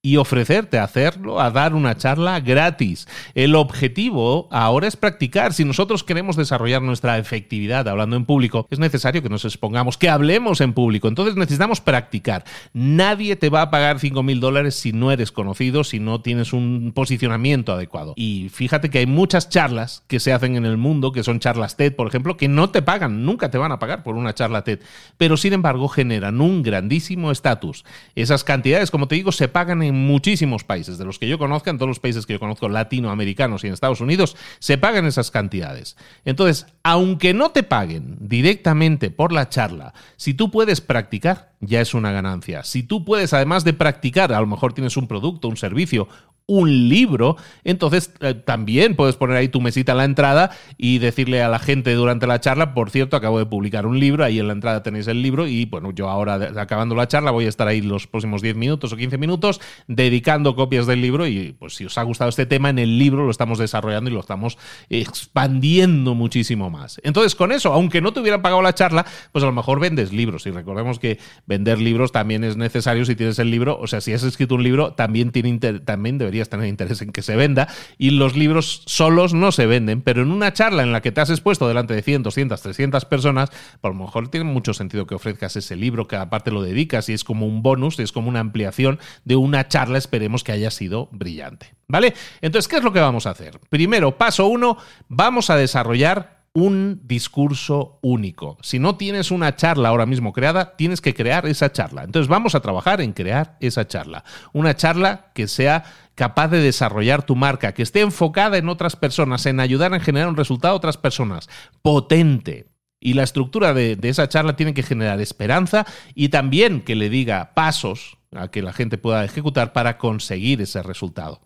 y 0.00 0.16
ofrecerte 0.16 0.78
a 0.78 0.84
hacerlo, 0.84 1.40
a 1.40 1.50
dar 1.50 1.74
una 1.74 1.96
charla 1.96 2.38
gratis. 2.38 3.08
El 3.34 3.56
objetivo 3.56 4.46
ahora 4.52 4.86
es 4.86 4.96
practicar. 4.96 5.52
Si 5.52 5.64
nosotros 5.64 6.04
queremos 6.04 6.36
desarrollar 6.36 6.82
nuestra 6.82 7.18
efectividad 7.18 7.88
hablando 7.88 8.14
en 8.14 8.24
público, 8.24 8.68
es 8.70 8.78
necesario 8.78 9.22
que 9.22 9.28
nos 9.28 9.44
expongamos, 9.44 9.98
que 9.98 10.08
hablemos 10.08 10.60
en 10.60 10.72
público. 10.72 11.08
Entonces 11.08 11.34
necesitamos 11.34 11.80
practicar. 11.80 12.44
Nadie 12.72 13.34
te 13.34 13.50
va 13.50 13.62
a 13.62 13.70
pagar 13.70 13.98
5 13.98 14.22
mil 14.22 14.38
dólares 14.38 14.76
si 14.76 14.92
no 14.92 15.10
eres 15.10 15.32
conocido, 15.32 15.82
si 15.82 15.98
no 15.98 16.20
tienes 16.20 16.52
un 16.52 16.92
posicionamiento 16.94 17.72
adecuado. 17.72 18.14
Y 18.16 18.50
fíjate 18.50 18.90
que 18.90 18.98
hay 18.98 19.06
muchas 19.06 19.48
charlas 19.48 20.04
que 20.06 20.20
se 20.20 20.32
hacen 20.32 20.54
en 20.54 20.64
el 20.64 20.76
mundo, 20.76 21.10
que 21.10 21.24
son 21.24 21.40
charlas 21.40 21.76
TED, 21.76 21.96
por 21.96 22.06
ejemplo, 22.06 22.36
que 22.36 22.46
no 22.46 22.70
te 22.70 22.82
pagan, 22.82 23.24
nunca 23.24 23.50
te 23.50 23.58
van 23.58 23.72
a 23.72 23.80
pagar 23.80 24.04
por 24.04 24.14
una 24.14 24.32
charla 24.32 24.62
TED, 24.62 24.78
pero 25.16 25.36
sin 25.36 25.54
embargo 25.54 25.88
generan 25.88 26.40
un 26.40 26.62
grandísimo 26.62 27.32
estatus. 27.32 27.84
Esas 28.14 28.44
cantidades, 28.44 28.92
como 28.92 29.08
te 29.08 29.16
digo, 29.16 29.32
se 29.32 29.48
pagan 29.48 29.82
en 29.82 29.87
en 29.88 30.06
muchísimos 30.06 30.64
países, 30.64 30.98
de 30.98 31.04
los 31.04 31.18
que 31.18 31.28
yo 31.28 31.38
conozco, 31.38 31.70
en 31.70 31.78
todos 31.78 31.88
los 31.88 32.00
países 32.00 32.26
que 32.26 32.34
yo 32.34 32.40
conozco 32.40 32.68
latinoamericanos 32.68 33.64
y 33.64 33.66
en 33.66 33.72
Estados 33.72 34.00
Unidos, 34.00 34.36
se 34.58 34.78
pagan 34.78 35.06
esas 35.06 35.30
cantidades. 35.30 35.96
Entonces, 36.24 36.66
aunque 36.82 37.34
no 37.34 37.50
te 37.50 37.62
paguen 37.62 38.16
directamente 38.20 39.10
por 39.10 39.32
la 39.32 39.48
charla, 39.48 39.94
si 40.16 40.34
tú 40.34 40.50
puedes 40.50 40.80
practicar, 40.80 41.52
ya 41.60 41.80
es 41.80 41.94
una 41.94 42.12
ganancia. 42.12 42.62
Si 42.64 42.82
tú 42.82 43.04
puedes, 43.04 43.32
además 43.32 43.64
de 43.64 43.72
practicar, 43.72 44.32
a 44.32 44.40
lo 44.40 44.46
mejor 44.46 44.72
tienes 44.72 44.96
un 44.96 45.08
producto, 45.08 45.48
un 45.48 45.56
servicio 45.56 46.08
un 46.50 46.88
libro, 46.88 47.36
entonces 47.62 48.10
eh, 48.20 48.32
también 48.32 48.96
puedes 48.96 49.16
poner 49.16 49.36
ahí 49.36 49.48
tu 49.48 49.60
mesita 49.60 49.92
en 49.92 49.98
la 49.98 50.04
entrada 50.06 50.50
y 50.78 50.96
decirle 50.96 51.42
a 51.42 51.48
la 51.50 51.58
gente 51.58 51.92
durante 51.92 52.26
la 52.26 52.40
charla, 52.40 52.72
por 52.72 52.88
cierto, 52.88 53.18
acabo 53.18 53.38
de 53.38 53.44
publicar 53.44 53.84
un 53.84 54.00
libro, 54.00 54.24
ahí 54.24 54.38
en 54.38 54.46
la 54.46 54.54
entrada 54.54 54.82
tenéis 54.82 55.08
el 55.08 55.20
libro 55.20 55.46
y 55.46 55.66
bueno, 55.66 55.90
yo 55.90 56.08
ahora 56.08 56.36
acabando 56.56 56.94
la 56.94 57.06
charla 57.06 57.32
voy 57.32 57.44
a 57.44 57.50
estar 57.50 57.68
ahí 57.68 57.82
los 57.82 58.06
próximos 58.06 58.40
10 58.40 58.56
minutos 58.56 58.94
o 58.94 58.96
15 58.96 59.18
minutos 59.18 59.60
dedicando 59.88 60.56
copias 60.56 60.86
del 60.86 61.02
libro 61.02 61.26
y 61.26 61.52
pues 61.52 61.74
si 61.74 61.84
os 61.84 61.98
ha 61.98 62.02
gustado 62.02 62.30
este 62.30 62.46
tema, 62.46 62.70
en 62.70 62.78
el 62.78 62.98
libro 62.98 63.26
lo 63.26 63.30
estamos 63.30 63.58
desarrollando 63.58 64.08
y 64.08 64.14
lo 64.14 64.20
estamos 64.20 64.56
expandiendo 64.88 66.14
muchísimo 66.14 66.70
más. 66.70 66.98
Entonces 67.04 67.34
con 67.34 67.52
eso, 67.52 67.74
aunque 67.74 68.00
no 68.00 68.14
te 68.14 68.20
hubieran 68.20 68.40
pagado 68.40 68.62
la 68.62 68.74
charla, 68.74 69.04
pues 69.32 69.42
a 69.44 69.46
lo 69.46 69.52
mejor 69.52 69.80
vendes 69.80 70.14
libros 70.14 70.46
y 70.46 70.50
recordemos 70.50 70.98
que 70.98 71.18
vender 71.48 71.80
libros 71.80 72.12
también 72.12 72.44
es 72.44 72.56
necesario 72.58 73.06
si 73.06 73.16
tienes 73.16 73.38
el 73.38 73.50
libro, 73.50 73.78
o 73.80 73.86
sea, 73.86 74.02
si 74.02 74.12
has 74.12 74.22
escrito 74.22 74.54
un 74.54 74.62
libro, 74.62 74.92
también, 74.92 75.32
tiene 75.32 75.58
también 75.80 76.18
debería 76.18 76.44
tener 76.44 76.68
interés 76.68 77.00
en 77.00 77.10
que 77.10 77.22
se 77.22 77.34
venda 77.36 77.68
y 77.96 78.10
los 78.10 78.36
libros 78.36 78.82
solos 78.84 79.32
no 79.32 79.50
se 79.50 79.66
venden, 79.66 80.02
pero 80.02 80.22
en 80.22 80.30
una 80.30 80.52
charla 80.52 80.82
en 80.82 80.92
la 80.92 81.00
que 81.00 81.10
te 81.10 81.22
has 81.22 81.30
expuesto 81.30 81.66
delante 81.66 81.94
de 81.94 82.02
100, 82.02 82.22
200, 82.22 82.60
300 82.60 83.04
personas, 83.06 83.50
por 83.80 83.94
lo 83.94 84.04
mejor 84.04 84.28
tiene 84.28 84.44
mucho 84.44 84.74
sentido 84.74 85.06
que 85.06 85.14
ofrezcas 85.14 85.56
ese 85.56 85.74
libro, 85.74 86.06
que 86.06 86.16
aparte 86.16 86.50
lo 86.50 86.62
dedicas 86.62 87.08
y 87.08 87.14
es 87.14 87.24
como 87.24 87.46
un 87.46 87.62
bonus, 87.62 87.98
es 87.98 88.12
como 88.12 88.28
una 88.28 88.40
ampliación 88.40 88.98
de 89.24 89.36
una 89.36 89.68
charla, 89.68 89.96
esperemos 89.96 90.44
que 90.44 90.52
haya 90.52 90.70
sido 90.70 91.08
brillante. 91.12 91.74
¿Vale? 91.90 92.12
Entonces, 92.42 92.68
¿qué 92.68 92.76
es 92.76 92.84
lo 92.84 92.92
que 92.92 93.00
vamos 93.00 93.26
a 93.26 93.30
hacer? 93.30 93.58
Primero, 93.70 94.18
paso 94.18 94.46
uno, 94.46 94.76
vamos 95.08 95.48
a 95.48 95.56
desarrollar 95.56 96.37
un 96.52 97.00
discurso 97.04 97.98
único. 98.02 98.58
Si 98.62 98.78
no 98.78 98.96
tienes 98.96 99.30
una 99.30 99.56
charla 99.56 99.88
ahora 99.90 100.06
mismo 100.06 100.32
creada, 100.32 100.76
tienes 100.76 101.00
que 101.00 101.14
crear 101.14 101.46
esa 101.46 101.72
charla. 101.72 102.04
Entonces 102.04 102.28
vamos 102.28 102.54
a 102.54 102.60
trabajar 102.60 103.00
en 103.00 103.12
crear 103.12 103.56
esa 103.60 103.86
charla. 103.86 104.24
Una 104.52 104.74
charla 104.74 105.30
que 105.34 105.48
sea 105.48 105.84
capaz 106.14 106.48
de 106.48 106.60
desarrollar 106.60 107.22
tu 107.22 107.36
marca, 107.36 107.74
que 107.74 107.82
esté 107.82 108.00
enfocada 108.00 108.58
en 108.58 108.68
otras 108.68 108.96
personas, 108.96 109.46
en 109.46 109.60
ayudar 109.60 109.94
a 109.94 110.00
generar 110.00 110.28
un 110.28 110.36
resultado 110.36 110.74
a 110.74 110.76
otras 110.76 110.96
personas, 110.96 111.48
potente. 111.80 112.66
Y 113.00 113.14
la 113.14 113.22
estructura 113.22 113.72
de, 113.74 113.94
de 113.94 114.08
esa 114.08 114.28
charla 114.28 114.56
tiene 114.56 114.74
que 114.74 114.82
generar 114.82 115.20
esperanza 115.20 115.86
y 116.16 116.30
también 116.30 116.80
que 116.80 116.96
le 116.96 117.08
diga 117.08 117.52
pasos 117.54 118.17
a 118.32 118.48
que 118.48 118.62
la 118.62 118.72
gente 118.72 118.98
pueda 118.98 119.24
ejecutar 119.24 119.72
para 119.72 119.98
conseguir 119.98 120.60
ese 120.60 120.82
resultado. 120.82 121.40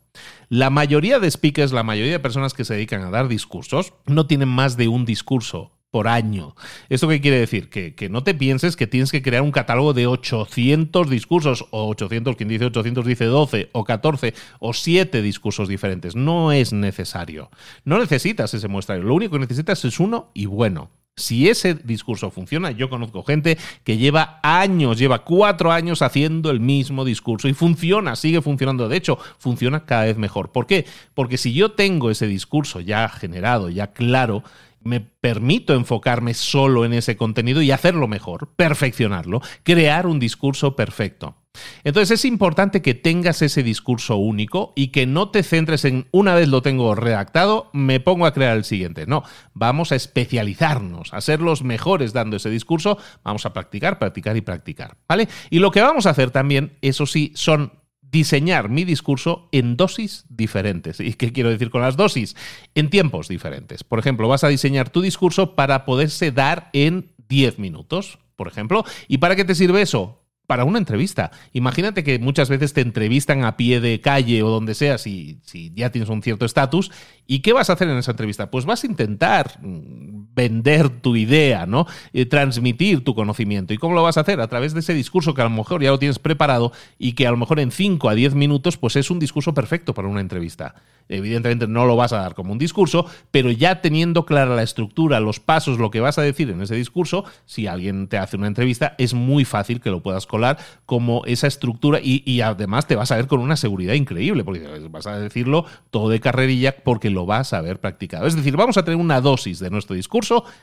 La 0.48 0.70
mayoría 0.70 1.18
de 1.20 1.30
speakers, 1.30 1.72
la 1.72 1.82
mayoría 1.82 2.12
de 2.12 2.20
personas 2.20 2.54
que 2.54 2.64
se 2.64 2.74
dedican 2.74 3.02
a 3.02 3.10
dar 3.10 3.28
discursos, 3.28 3.94
no 4.06 4.26
tienen 4.26 4.48
más 4.48 4.76
de 4.76 4.88
un 4.88 5.04
discurso 5.04 5.72
por 5.92 6.08
año. 6.08 6.56
¿Esto 6.88 7.06
qué 7.06 7.20
quiere 7.20 7.38
decir? 7.38 7.68
Que, 7.68 8.08
no 8.08 8.24
te 8.24 8.34
pienses 8.34 8.76
que 8.76 8.86
tienes 8.86 9.12
que 9.12 9.22
crear 9.22 9.42
un 9.42 9.52
catálogo 9.52 9.92
de 9.92 10.06
800 10.06 11.08
discursos, 11.08 11.66
o 11.70 11.86
800, 11.88 12.34
quien 12.34 12.48
dice 12.48 12.64
800 12.64 13.06
dice 13.06 13.26
12, 13.26 13.68
o 13.72 13.84
14, 13.84 14.34
o 14.58 14.72
7 14.72 15.22
discursos 15.22 15.68
diferentes. 15.68 16.16
No 16.16 16.50
es 16.50 16.72
necesario. 16.72 17.50
No 17.84 17.98
necesitas 17.98 18.54
ese 18.54 18.68
muestrario. 18.68 19.04
Lo 19.04 19.14
único 19.14 19.34
que 19.34 19.40
necesitas 19.40 19.84
es 19.84 20.00
uno 20.00 20.30
y 20.34 20.46
bueno. 20.46 20.90
Si 21.14 21.50
ese 21.50 21.74
discurso 21.74 22.30
funciona, 22.30 22.70
yo 22.70 22.88
conozco 22.88 23.22
gente 23.22 23.58
que 23.84 23.98
lleva 23.98 24.40
años, 24.42 24.98
lleva 24.98 25.24
cuatro 25.24 25.70
años 25.70 26.00
haciendo 26.00 26.50
el 26.50 26.58
mismo 26.58 27.04
discurso 27.04 27.48
y 27.48 27.52
funciona, 27.52 28.16
sigue 28.16 28.40
funcionando. 28.40 28.88
De 28.88 28.96
hecho, 28.96 29.18
funciona 29.38 29.84
cada 29.84 30.04
vez 30.04 30.16
mejor. 30.16 30.52
¿Por 30.52 30.66
qué? 30.66 30.86
Porque 31.12 31.36
si 31.36 31.52
yo 31.52 31.72
tengo 31.72 32.10
ese 32.10 32.26
discurso 32.26 32.80
ya 32.80 33.10
generado, 33.10 33.68
ya 33.68 33.92
claro, 33.92 34.42
me 34.80 35.00
permito 35.00 35.74
enfocarme 35.74 36.32
solo 36.32 36.86
en 36.86 36.94
ese 36.94 37.16
contenido 37.16 37.60
y 37.60 37.72
hacerlo 37.72 38.08
mejor, 38.08 38.48
perfeccionarlo, 38.56 39.42
crear 39.64 40.06
un 40.06 40.18
discurso 40.18 40.76
perfecto. 40.76 41.36
Entonces 41.84 42.20
es 42.20 42.24
importante 42.24 42.82
que 42.82 42.94
tengas 42.94 43.42
ese 43.42 43.62
discurso 43.62 44.16
único 44.16 44.72
y 44.76 44.88
que 44.88 45.06
no 45.06 45.30
te 45.30 45.42
centres 45.42 45.84
en 45.84 46.06
una 46.10 46.34
vez 46.34 46.48
lo 46.48 46.62
tengo 46.62 46.94
redactado, 46.94 47.70
me 47.72 48.00
pongo 48.00 48.26
a 48.26 48.32
crear 48.32 48.56
el 48.56 48.64
siguiente. 48.64 49.06
No, 49.06 49.22
vamos 49.54 49.92
a 49.92 49.96
especializarnos, 49.96 51.12
a 51.12 51.20
ser 51.20 51.40
los 51.40 51.62
mejores 51.62 52.12
dando 52.12 52.36
ese 52.36 52.50
discurso, 52.50 52.98
vamos 53.22 53.46
a 53.46 53.52
practicar, 53.52 53.98
practicar 53.98 54.36
y 54.36 54.40
practicar, 54.40 54.96
¿vale? 55.08 55.28
Y 55.50 55.58
lo 55.58 55.70
que 55.70 55.82
vamos 55.82 56.06
a 56.06 56.10
hacer 56.10 56.30
también, 56.30 56.78
eso 56.80 57.06
sí, 57.06 57.32
son 57.34 57.72
diseñar 58.00 58.68
mi 58.68 58.84
discurso 58.84 59.48
en 59.52 59.76
dosis 59.76 60.26
diferentes. 60.28 61.00
¿Y 61.00 61.14
qué 61.14 61.32
quiero 61.32 61.48
decir 61.48 61.70
con 61.70 61.80
las 61.80 61.96
dosis? 61.96 62.36
En 62.74 62.90
tiempos 62.90 63.26
diferentes. 63.26 63.84
Por 63.84 63.98
ejemplo, 63.98 64.28
vas 64.28 64.44
a 64.44 64.48
diseñar 64.48 64.90
tu 64.90 65.00
discurso 65.00 65.56
para 65.56 65.86
poderse 65.86 66.30
dar 66.30 66.68
en 66.74 67.10
10 67.28 67.58
minutos, 67.58 68.18
por 68.36 68.48
ejemplo. 68.48 68.84
¿Y 69.08 69.18
para 69.18 69.34
qué 69.34 69.46
te 69.46 69.54
sirve 69.54 69.80
eso? 69.80 70.21
Para 70.52 70.64
una 70.66 70.76
entrevista. 70.76 71.30
Imagínate 71.54 72.04
que 72.04 72.18
muchas 72.18 72.50
veces 72.50 72.74
te 72.74 72.82
entrevistan 72.82 73.42
a 73.42 73.56
pie 73.56 73.80
de 73.80 74.02
calle 74.02 74.42
o 74.42 74.50
donde 74.50 74.74
sea, 74.74 74.98
si, 74.98 75.38
si 75.46 75.72
ya 75.74 75.88
tienes 75.88 76.10
un 76.10 76.22
cierto 76.22 76.44
estatus, 76.44 76.90
¿y 77.26 77.38
qué 77.38 77.54
vas 77.54 77.70
a 77.70 77.72
hacer 77.72 77.88
en 77.88 77.96
esa 77.96 78.10
entrevista? 78.10 78.50
Pues 78.50 78.66
vas 78.66 78.84
a 78.84 78.86
intentar 78.86 79.58
mm, 79.62 80.11
vender 80.34 80.88
tu 80.88 81.16
idea, 81.16 81.66
¿no? 81.66 81.86
Transmitir 82.30 83.04
tu 83.04 83.14
conocimiento. 83.14 83.74
¿Y 83.74 83.78
cómo 83.78 83.94
lo 83.94 84.02
vas 84.02 84.16
a 84.16 84.20
hacer? 84.20 84.40
A 84.40 84.48
través 84.48 84.74
de 84.74 84.80
ese 84.80 84.94
discurso 84.94 85.34
que 85.34 85.42
a 85.42 85.44
lo 85.44 85.50
mejor 85.50 85.82
ya 85.82 85.90
lo 85.90 85.98
tienes 85.98 86.18
preparado 86.18 86.72
y 86.98 87.12
que 87.12 87.26
a 87.26 87.30
lo 87.30 87.36
mejor 87.36 87.60
en 87.60 87.70
5 87.70 88.08
a 88.08 88.14
10 88.14 88.34
minutos, 88.34 88.76
pues 88.76 88.96
es 88.96 89.10
un 89.10 89.18
discurso 89.18 89.54
perfecto 89.54 89.94
para 89.94 90.08
una 90.08 90.20
entrevista. 90.20 90.74
Evidentemente 91.08 91.66
no 91.66 91.84
lo 91.84 91.96
vas 91.96 92.12
a 92.12 92.18
dar 92.18 92.34
como 92.34 92.52
un 92.52 92.58
discurso, 92.58 93.06
pero 93.30 93.50
ya 93.50 93.80
teniendo 93.80 94.24
clara 94.24 94.54
la 94.54 94.62
estructura, 94.62 95.20
los 95.20 95.40
pasos, 95.40 95.78
lo 95.78 95.90
que 95.90 96.00
vas 96.00 96.18
a 96.18 96.22
decir 96.22 96.48
en 96.50 96.62
ese 96.62 96.74
discurso, 96.74 97.24
si 97.44 97.66
alguien 97.66 98.08
te 98.08 98.18
hace 98.18 98.36
una 98.36 98.46
entrevista, 98.46 98.94
es 98.98 99.14
muy 99.14 99.44
fácil 99.44 99.80
que 99.80 99.90
lo 99.90 100.02
puedas 100.02 100.26
colar 100.26 100.58
como 100.86 101.24
esa 101.26 101.46
estructura 101.46 101.98
y, 102.02 102.40
además 102.40 102.86
te 102.86 102.96
vas 102.96 103.12
a 103.12 103.16
ver 103.16 103.26
con 103.26 103.40
una 103.40 103.56
seguridad 103.56 103.94
increíble, 103.94 104.44
porque 104.44 104.66
vas 104.90 105.06
a 105.06 105.18
decirlo 105.18 105.66
todo 105.90 106.08
de 106.08 106.20
carrerilla 106.20 106.76
porque 106.82 107.10
lo 107.10 107.26
vas 107.26 107.52
a 107.52 107.58
haber 107.58 107.78
practicado. 107.80 108.26
Es 108.26 108.36
decir, 108.36 108.56
vamos 108.56 108.76
a 108.76 108.84
tener 108.84 108.98
una 108.98 109.20
dosis 109.20 109.58
de 109.58 109.70
nuestro 109.70 109.94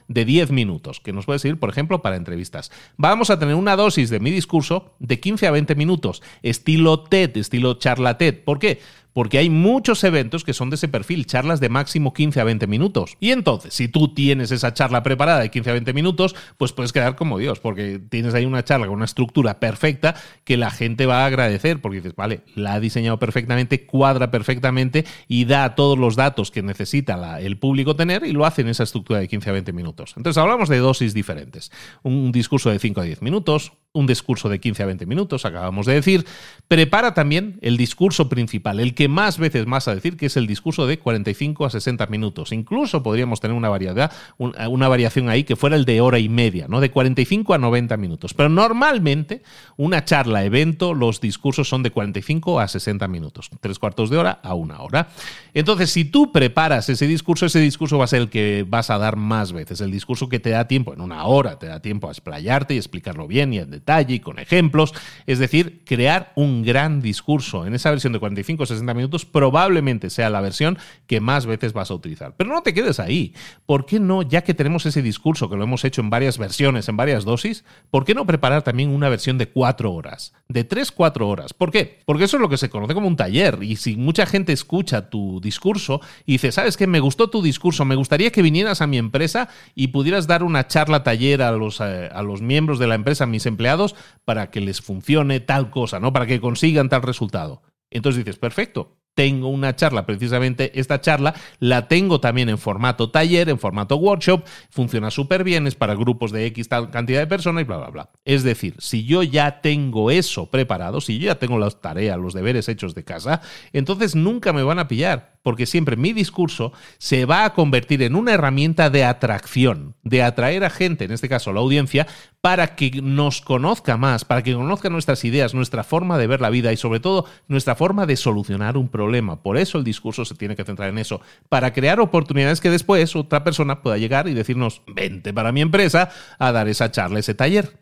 de 0.08 0.26
10 0.26 0.52
minutos, 0.52 1.00
que 1.00 1.14
nos 1.14 1.26
puede 1.26 1.40
servir, 1.40 1.60
por 1.60 1.70
ejemplo, 1.70 2.02
para 2.02 2.16
entrevistas. 2.16 2.72
Vamos 2.98 3.30
a 3.30 3.40
tener 3.40 3.56
una 3.56 3.76
dosis 3.76 4.10
de 4.10 4.20
mi 4.20 4.32
discurso 4.32 4.94
de 5.00 5.20
15 5.20 5.48
a 5.48 5.52
20 5.52 5.76
minutos, 5.76 6.22
estilo 6.44 7.02
TED, 7.02 7.38
estilo 7.38 7.76
charla 7.76 8.18
TED. 8.18 8.44
¿Por 8.44 8.60
qué? 8.60 8.80
Porque 9.14 9.38
hay 9.38 9.50
muchos 9.50 10.04
eventos 10.04 10.44
que 10.44 10.54
son 10.54 10.70
de 10.70 10.76
ese 10.76 10.88
perfil, 10.88 11.26
charlas 11.26 11.60
de 11.60 11.70
máximo 11.70 12.14
15 12.14 12.40
a 12.40 12.44
20 12.44 12.68
minutos. 12.68 13.18
Y 13.20 13.32
entonces, 13.32 13.74
si 13.74 13.88
tú 13.88 14.14
tienes 14.14 14.52
esa 14.52 14.74
charla 14.74 15.04
preparada 15.04 15.40
de 15.40 15.50
15 15.50 15.70
a 15.70 15.74
20 15.74 15.94
minutos, 15.94 16.36
pues 16.58 16.74
puedes 16.74 16.94
quedar 16.94 17.16
como 17.16 17.38
Dios, 17.38 17.60
porque 17.60 18.00
tienes 18.10 18.34
ahí 18.34 18.46
una 18.46 18.64
charla 18.64 18.88
con 18.88 18.96
una 18.96 19.06
estructura 19.06 19.60
perfecta 19.60 20.16
que 20.44 20.58
la 20.58 20.72
gente 20.72 21.06
va 21.06 21.24
a 21.24 21.26
agradecer, 21.26 21.82
porque 21.82 21.98
dices, 21.98 22.16
vale, 22.16 22.42
la 22.56 22.74
ha 22.74 22.80
diseñado 22.80 23.20
perfectamente, 23.20 23.86
cuadra 23.86 24.32
perfectamente 24.32 25.06
y 25.28 25.46
da 25.46 25.76
todos 25.76 25.98
los 25.98 26.16
datos 26.16 26.52
que 26.52 26.62
necesita 26.62 27.40
el 27.40 27.58
público 27.58 27.96
tener 27.96 28.26
y 28.26 28.32
lo 28.32 28.46
hace 28.46 28.62
en 28.62 28.70
esa 28.70 28.84
estructura 28.84 29.20
de 29.20 29.28
15 29.28 29.50
a 29.50 29.54
20 29.54 29.74
minutos. 29.74 30.14
Entonces 30.18 30.42
hablamos 30.42 30.70
de 30.70 30.78
dosis 30.78 31.14
diferentes. 31.14 31.72
Un 32.04 32.32
discurso 32.32 32.70
de 32.70 32.80
5 32.80 33.02
a 33.02 33.04
10 33.04 33.22
minutos, 33.22 33.74
un 33.92 34.06
discurso 34.06 34.50
de 34.50 34.60
15 34.60 34.84
a 34.84 34.86
20 34.86 35.06
minutos, 35.06 35.46
acabamos 35.46 35.86
de 35.86 35.94
decir. 35.94 36.26
Prepara 36.68 37.14
también 37.14 37.58
el 37.62 37.78
discurso 37.78 38.30
principal, 38.30 38.80
el 38.80 38.94
que 39.00 39.08
más 39.08 39.38
veces 39.38 39.66
más 39.66 39.88
a 39.88 39.96
decir, 39.96 40.18
que 40.18 40.26
es 40.26 40.36
el 40.36 40.46
discurso 40.46 40.86
de 40.86 41.00
45 41.00 41.66
a 41.66 41.70
60 41.70 42.06
minutos. 42.08 42.52
Incluso 42.52 43.02
podríamos 43.02 43.40
tener 43.40 43.56
una 43.56 43.70
variedad, 43.70 44.12
una 44.38 44.90
variación 44.90 45.30
ahí 45.30 45.46
que 45.46 45.56
fuera 45.56 45.78
el 45.78 45.86
de 45.86 46.02
hora 46.02 46.20
y 46.20 46.28
media, 46.28 46.68
¿no? 46.68 46.82
De 46.82 46.92
45 46.92 47.54
a 47.54 47.58
90 47.60 47.96
minutos. 47.96 48.34
Pero 48.34 48.50
normalmente, 48.50 49.42
una 49.78 50.04
charla, 50.04 50.44
evento, 50.44 50.94
los 50.94 51.22
discursos 51.22 51.70
son 51.70 51.82
de 51.82 51.92
45 51.92 52.60
a 52.60 52.68
60 52.68 53.08
minutos, 53.08 53.50
tres 53.62 53.80
cuartos 53.80 54.10
de 54.10 54.18
hora 54.18 54.42
a 54.44 54.54
una 54.54 54.82
hora. 54.82 55.08
Entonces, 55.54 55.92
si 55.92 56.04
tú 56.04 56.34
preparas 56.34 56.90
ese 56.90 57.08
discurso, 57.08 57.46
ese 57.46 57.62
discurso 57.62 57.98
va 57.98 58.04
a 58.04 58.08
ser 58.08 58.24
el 58.24 58.30
que 58.30 58.66
vas 58.68 58.90
a 58.90 58.98
dar 58.98 59.16
más 59.16 59.54
veces. 59.54 59.80
El 59.80 59.92
discurso 59.92 60.28
que 60.28 60.42
te 60.42 60.50
da 60.50 60.68
tiempo 60.68 60.94
en 60.94 61.00
una 61.00 61.24
hora, 61.24 61.58
te 61.58 61.68
da 61.68 61.82
tiempo 61.82 62.10
a 62.10 62.12
explayarte 62.12 62.74
y 62.74 62.78
explicarlo 62.78 63.28
bien 63.28 63.54
y 63.54 63.60
en 63.60 63.72
detalle 63.72 64.16
y 64.16 64.20
con 64.20 64.40
ejemplos. 64.40 64.94
Es 65.26 65.40
decir, 65.40 65.84
crear 65.86 66.34
un 66.36 66.64
gran 66.64 67.02
discurso. 67.02 67.66
En 67.66 67.74
esa 67.74 67.92
versión 67.92 68.12
de 68.12 68.20
45 68.20 68.64
o 68.64 68.66
60 68.66 68.89
minutos 68.94 69.26
probablemente 69.26 70.10
sea 70.10 70.30
la 70.30 70.42
versión 70.42 70.78
que 71.08 71.20
más 71.20 71.46
veces 71.46 71.74
vas 71.74 71.92
a 71.92 71.94
utilizar. 71.94 72.34
Pero 72.38 72.54
no 72.54 72.62
te 72.62 72.74
quedes 72.74 73.00
ahí. 73.00 73.34
¿Por 73.66 73.86
qué 73.86 74.00
no, 74.00 74.22
ya 74.22 74.44
que 74.44 74.54
tenemos 74.54 74.86
ese 74.86 75.02
discurso 75.02 75.50
que 75.50 75.56
lo 75.56 75.64
hemos 75.64 75.86
hecho 75.86 76.02
en 76.02 76.10
varias 76.10 76.38
versiones, 76.38 76.90
en 76.90 76.98
varias 76.98 77.26
dosis, 77.26 77.64
¿por 77.90 78.06
qué 78.06 78.14
no 78.14 78.26
preparar 78.26 78.64
también 78.64 78.90
una 78.90 79.10
versión 79.10 79.38
de 79.38 79.50
4 79.50 79.92
horas? 79.92 80.34
De 80.48 80.68
3-4 80.68 81.22
horas. 81.26 81.54
¿Por 81.54 81.72
qué? 81.72 82.00
Porque 82.06 82.26
eso 82.26 82.38
es 82.38 82.42
lo 82.42 82.50
que 82.50 82.58
se 82.58 82.70
conoce 82.70 82.94
como 82.94 83.08
un 83.08 83.16
taller. 83.16 83.60
Y 83.62 83.76
si 83.76 83.96
mucha 83.96 84.26
gente 84.26 84.54
escucha 84.54 85.10
tu 85.10 85.40
discurso 85.42 86.02
y 86.26 86.34
dice, 86.34 86.52
¿sabes 86.52 86.78
qué? 86.78 86.88
Me 86.88 87.00
gustó 87.00 87.30
tu 87.30 87.42
discurso, 87.42 87.86
me 87.86 87.96
gustaría 87.96 88.32
que 88.32 88.42
vinieras 88.42 88.82
a 88.82 88.88
mi 88.88 88.98
empresa 88.98 89.50
y 89.76 89.88
pudieras 89.88 90.28
dar 90.28 90.44
una 90.44 90.68
charla 90.68 91.04
taller 91.04 91.42
a 91.42 91.52
los, 91.52 91.80
eh, 91.82 92.10
a 92.12 92.22
los 92.24 92.42
miembros 92.42 92.80
de 92.80 92.88
la 92.88 92.96
empresa, 92.96 93.26
a 93.26 93.28
mis 93.28 93.46
empleados 93.46 93.96
para 94.26 94.50
que 94.50 94.62
les 94.62 94.82
funcione 94.82 95.40
tal 95.40 95.70
cosa, 95.70 96.00
¿no? 96.00 96.14
Para 96.14 96.26
que 96.26 96.40
consigan 96.40 96.90
tal 96.90 97.02
resultado. 97.02 97.62
Entonces 97.92 98.24
dices, 98.24 98.40
perfecto, 98.40 99.00
tengo 99.20 99.50
una 99.50 99.76
charla, 99.76 100.06
precisamente 100.06 100.80
esta 100.80 101.02
charla 101.02 101.36
la 101.60 101.90
tengo 101.90 102.22
también 102.22 102.48
en 102.48 102.58
formato 102.58 103.12
taller, 103.12 103.50
en 103.50 103.60
formato 103.60 103.98
workshop, 103.98 104.46
funciona 104.70 105.12
súper 105.12 105.44
bien, 105.44 105.68
es 105.68 105.76
para 105.76 105.94
grupos 105.94 106.32
de 106.32 106.46
X 106.46 106.70
tal 106.70 106.90
cantidad 106.90 107.20
de 107.20 107.28
personas 107.28 107.64
y 107.64 107.66
bla, 107.66 107.78
bla, 107.80 107.90
bla. 107.90 108.10
Es 108.24 108.44
decir, 108.44 108.76
si 108.80 109.04
yo 109.04 109.22
ya 109.22 109.60
tengo 109.60 110.10
eso 110.10 110.50
preparado, 110.50 111.02
si 111.02 111.20
yo 111.20 111.26
ya 111.26 111.36
tengo 111.36 111.60
las 111.60 111.82
tareas, 111.82 112.18
los 112.18 112.34
deberes 112.34 112.70
hechos 112.70 112.96
de 112.96 113.04
casa, 113.04 113.42
entonces 113.74 114.16
nunca 114.16 114.54
me 114.54 114.64
van 114.64 114.80
a 114.80 114.88
pillar, 114.88 115.39
porque 115.44 115.66
siempre 115.66 115.96
mi 115.96 116.14
discurso 116.14 116.74
se 116.98 117.26
va 117.26 117.46
a 117.46 117.54
convertir 117.54 118.04
en 118.04 118.16
una 118.16 118.34
herramienta 118.34 118.90
de 118.90 119.04
atracción, 119.04 119.96
de 120.04 120.24
atraer 120.24 120.64
a 120.64 120.70
gente, 120.70 121.06
en 121.06 121.12
este 121.12 121.30
caso 121.30 121.54
la 121.54 121.60
audiencia, 121.60 122.08
para 122.42 122.76
que 122.76 123.02
nos 123.02 123.42
conozca 123.42 123.98
más, 123.98 124.26
para 124.26 124.44
que 124.44 124.54
conozca 124.54 124.90
nuestras 124.90 125.26
ideas, 125.26 125.54
nuestra 125.54 125.84
forma 125.84 126.18
de 126.18 126.28
ver 126.28 126.42
la 126.42 126.50
vida 126.50 126.72
y 126.72 126.78
sobre 126.78 127.00
todo 127.00 127.26
nuestra 127.48 127.76
forma 127.76 128.06
de 128.06 128.16
solucionar 128.16 128.78
un 128.78 128.88
problema 128.88 129.20
por 129.42 129.58
eso 129.58 129.78
el 129.78 129.84
discurso 129.84 130.26
se 130.26 130.36
tiene 130.36 130.56
que 130.56 130.64
centrar 130.64 130.90
en 130.90 130.98
eso, 130.98 131.22
para 131.50 131.74
crear 131.74 132.00
oportunidades 132.00 132.62
que 132.62 132.70
después 132.70 133.16
otra 133.16 133.44
persona 133.44 133.82
pueda 133.82 133.98
llegar 133.98 134.28
y 134.28 134.34
decirnos, 134.34 134.82
vente 134.88 135.34
para 135.34 135.52
mi 135.52 135.62
empresa 135.62 136.10
a 136.38 136.52
dar 136.52 136.68
esa 136.68 136.92
charla, 136.92 137.20
ese 137.20 137.34
taller. 137.34 137.80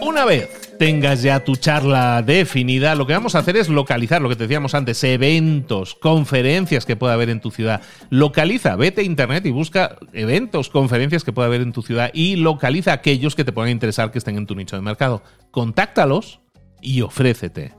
Una 0.00 0.24
vez 0.24 0.65
tengas 0.78 1.22
ya 1.22 1.44
tu 1.44 1.56
charla 1.56 2.22
definida, 2.22 2.94
lo 2.94 3.06
que 3.06 3.12
vamos 3.12 3.34
a 3.34 3.40
hacer 3.40 3.56
es 3.56 3.68
localizar 3.68 4.20
lo 4.22 4.28
que 4.28 4.36
te 4.36 4.44
decíamos 4.44 4.74
antes, 4.74 5.02
eventos, 5.04 5.94
conferencias 5.94 6.86
que 6.86 6.96
pueda 6.96 7.14
haber 7.14 7.30
en 7.30 7.40
tu 7.40 7.50
ciudad. 7.50 7.82
Localiza, 8.10 8.76
vete 8.76 9.00
a 9.00 9.04
internet 9.04 9.46
y 9.46 9.50
busca 9.50 9.96
eventos, 10.12 10.68
conferencias 10.68 11.24
que 11.24 11.32
pueda 11.32 11.48
haber 11.48 11.60
en 11.60 11.72
tu 11.72 11.82
ciudad 11.82 12.10
y 12.12 12.36
localiza 12.36 12.92
aquellos 12.92 13.34
que 13.34 13.44
te 13.44 13.52
puedan 13.52 13.70
interesar 13.70 14.10
que 14.10 14.18
estén 14.18 14.36
en 14.36 14.46
tu 14.46 14.54
nicho 14.54 14.76
de 14.76 14.82
mercado. 14.82 15.22
Contáctalos 15.50 16.40
y 16.80 17.00
ofrécete. 17.02 17.72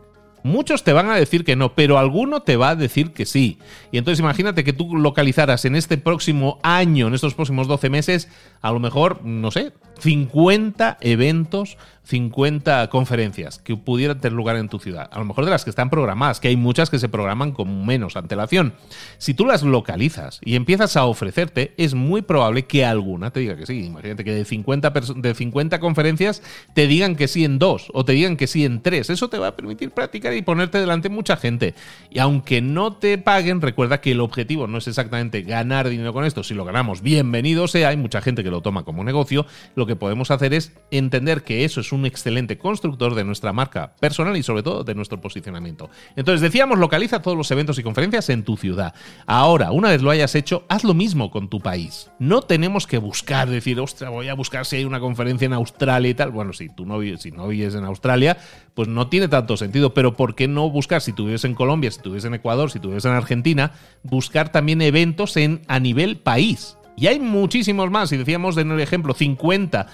Muchos 0.43 0.83
te 0.83 0.93
van 0.93 1.09
a 1.09 1.15
decir 1.15 1.43
que 1.43 1.57
no, 1.57 1.75
pero 1.75 1.97
alguno 1.97 2.41
te 2.41 2.55
va 2.55 2.69
a 2.69 2.75
decir 2.75 3.11
que 3.11 3.25
sí. 3.25 3.59
Y 3.91 3.97
entonces 3.97 4.21
imagínate 4.21 4.63
que 4.63 4.71
tú 4.71 4.95
localizaras 4.95 5.65
en 5.65 5.75
este 5.75 5.97
próximo 5.97 6.59
año, 6.63 7.07
en 7.07 7.13
estos 7.13 7.33
próximos 7.33 7.67
12 7.67 7.89
meses, 7.89 8.29
a 8.61 8.71
lo 8.71 8.79
mejor, 8.79 9.25
no 9.25 9.51
sé, 9.51 9.73
50 9.99 10.99
eventos 11.01 11.77
50 12.07 12.89
conferencias 12.89 13.59
que 13.59 13.75
pudieran 13.75 14.19
tener 14.19 14.33
lugar 14.33 14.55
en 14.55 14.69
tu 14.69 14.79
ciudad. 14.79 15.09
A 15.11 15.19
lo 15.19 15.25
mejor 15.25 15.43
de 15.43 15.51
las 15.51 15.65
que 15.65 15.69
están 15.69 15.89
programadas, 15.89 16.39
que 16.39 16.47
hay 16.47 16.55
muchas 16.55 16.89
que 16.89 16.99
se 16.99 17.09
programan 17.09 17.51
con 17.51 17.85
menos 17.85 18.15
antelación. 18.15 18.73
Si 19.17 19.33
tú 19.33 19.45
las 19.45 19.63
localizas 19.63 20.39
y 20.43 20.55
empiezas 20.55 20.95
a 20.95 21.05
ofrecerte, 21.05 21.73
es 21.75 21.95
muy 21.95 22.21
probable 22.21 22.63
que 22.63 22.85
alguna 22.85 23.31
te 23.31 23.41
diga 23.41 23.57
que 23.57 23.65
sí. 23.65 23.83
Imagínate 23.83 24.23
que 24.23 24.33
de 24.33 24.45
50, 24.45 24.89
de 25.17 25.35
50 25.35 25.79
conferencias 25.79 26.41
te 26.73 26.87
digan 26.87 27.17
que 27.17 27.27
sí 27.27 27.43
en 27.43 27.59
dos 27.59 27.89
o 27.93 28.05
te 28.05 28.13
digan 28.13 28.37
que 28.37 28.47
sí 28.47 28.63
en 28.63 28.81
tres. 28.81 29.09
Eso 29.09 29.29
te 29.29 29.37
va 29.37 29.47
a 29.47 29.55
permitir 29.57 29.91
practicar 29.91 30.33
y 30.33 30.41
ponerte 30.41 30.79
delante 30.79 31.09
mucha 31.09 31.35
gente. 31.35 31.75
Y 32.09 32.19
aunque 32.19 32.61
no 32.61 32.93
te 32.93 33.17
paguen, 33.17 33.61
recuerda 33.61 33.99
que 33.99 34.11
el 34.11 34.21
objetivo 34.21 34.65
no 34.67 34.77
es 34.77 34.87
exactamente 34.87 35.41
ganar 35.41 35.89
dinero 35.89 36.13
con 36.13 36.23
esto. 36.23 36.43
Si 36.43 36.53
lo 36.53 36.63
ganamos, 36.63 37.01
bienvenido 37.01 37.67
sea. 37.67 37.89
Hay 37.89 37.97
mucha 37.97 38.21
gente 38.21 38.45
que 38.45 38.49
lo 38.49 38.61
toma 38.61 38.83
como 38.83 39.03
negocio. 39.03 39.45
Lo 39.75 39.85
que 39.85 39.97
podemos 39.97 40.31
hacer 40.31 40.53
es 40.53 40.71
entender 40.89 41.43
que 41.43 41.65
eso 41.65 41.81
es 41.81 41.91
un 41.97 42.05
excelente 42.05 42.57
constructor 42.57 43.15
de 43.15 43.23
nuestra 43.23 43.53
marca 43.53 43.95
personal 43.99 44.37
y 44.37 44.43
sobre 44.43 44.63
todo 44.63 44.83
de 44.83 44.95
nuestro 44.95 45.19
posicionamiento. 45.19 45.89
Entonces 46.15 46.41
decíamos, 46.41 46.79
localiza 46.79 47.21
todos 47.21 47.37
los 47.37 47.49
eventos 47.51 47.77
y 47.79 47.83
conferencias 47.83 48.29
en 48.29 48.43
tu 48.43 48.57
ciudad. 48.57 48.93
Ahora, 49.25 49.71
una 49.71 49.89
vez 49.89 50.01
lo 50.01 50.11
hayas 50.11 50.35
hecho, 50.35 50.65
haz 50.69 50.83
lo 50.83 50.93
mismo 50.93 51.31
con 51.31 51.49
tu 51.49 51.59
país. 51.59 52.09
No 52.19 52.41
tenemos 52.41 52.87
que 52.87 52.97
buscar, 52.97 53.49
decir, 53.49 53.79
ostras, 53.79 54.11
voy 54.11 54.29
a 54.29 54.33
buscar 54.33 54.65
si 54.65 54.77
hay 54.77 54.85
una 54.85 54.99
conferencia 54.99 55.45
en 55.45 55.53
Australia 55.53 56.09
y 56.09 56.13
tal. 56.13 56.31
Bueno, 56.31 56.53
si 56.53 56.69
tú 56.69 56.85
no, 56.85 57.01
si 57.17 57.31
no 57.31 57.47
vives 57.47 57.75
en 57.75 57.85
Australia, 57.85 58.37
pues 58.73 58.87
no 58.87 59.07
tiene 59.07 59.27
tanto 59.27 59.57
sentido, 59.57 59.93
pero 59.93 60.15
¿por 60.15 60.35
qué 60.35 60.47
no 60.47 60.69
buscar, 60.69 61.01
si 61.01 61.13
tú 61.13 61.25
vives 61.25 61.45
en 61.45 61.55
Colombia, 61.55 61.91
si 61.91 62.01
tú 62.01 62.09
vives 62.09 62.25
en 62.25 62.33
Ecuador, 62.33 62.71
si 62.71 62.79
tú 62.79 62.89
vives 62.89 63.05
en 63.05 63.11
Argentina, 63.11 63.71
buscar 64.03 64.51
también 64.51 64.81
eventos 64.81 65.37
en, 65.37 65.61
a 65.67 65.79
nivel 65.79 66.17
país? 66.17 66.77
Y 66.97 67.05
hay 67.05 67.19
muchísimos 67.19 67.91
más. 67.91 68.09
Si 68.09 68.17
decíamos 68.17 68.57
en 68.57 68.71
el 68.71 68.79
ejemplo 68.79 69.13
50 69.13 69.87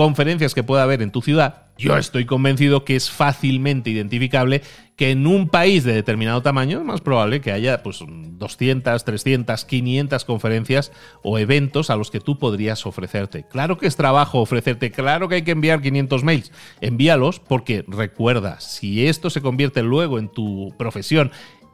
conferencias 0.00 0.54
que 0.54 0.62
pueda 0.62 0.82
haber 0.82 1.02
en 1.02 1.10
tu 1.10 1.20
ciudad, 1.20 1.66
yo 1.76 1.98
estoy 1.98 2.24
convencido 2.24 2.86
que 2.86 2.96
es 2.96 3.10
fácilmente 3.10 3.90
identificable 3.90 4.62
que 4.96 5.10
en 5.10 5.26
un 5.26 5.50
país 5.50 5.84
de 5.84 5.92
determinado 5.92 6.40
tamaño 6.40 6.78
es 6.78 6.84
más 6.86 7.02
probable 7.02 7.42
que 7.42 7.52
haya 7.52 7.82
pues 7.82 8.02
200, 8.08 9.04
300, 9.04 9.66
500 9.66 10.24
conferencias 10.24 10.90
o 11.22 11.38
eventos 11.38 11.90
a 11.90 11.96
los 11.96 12.10
que 12.10 12.18
tú 12.18 12.38
podrías 12.38 12.86
ofrecerte. 12.86 13.44
Claro 13.46 13.76
que 13.76 13.86
es 13.86 13.96
trabajo 13.96 14.40
ofrecerte, 14.40 14.90
claro 14.90 15.28
que 15.28 15.34
hay 15.34 15.42
que 15.42 15.50
enviar 15.50 15.82
500 15.82 16.24
mails. 16.24 16.50
Envíalos 16.80 17.38
porque 17.38 17.84
recuerda, 17.86 18.58
si 18.60 19.06
esto 19.06 19.28
se 19.28 19.42
convierte 19.42 19.82
luego 19.82 20.18
en 20.18 20.28
tu 20.28 20.74
profesión, 20.78 21.30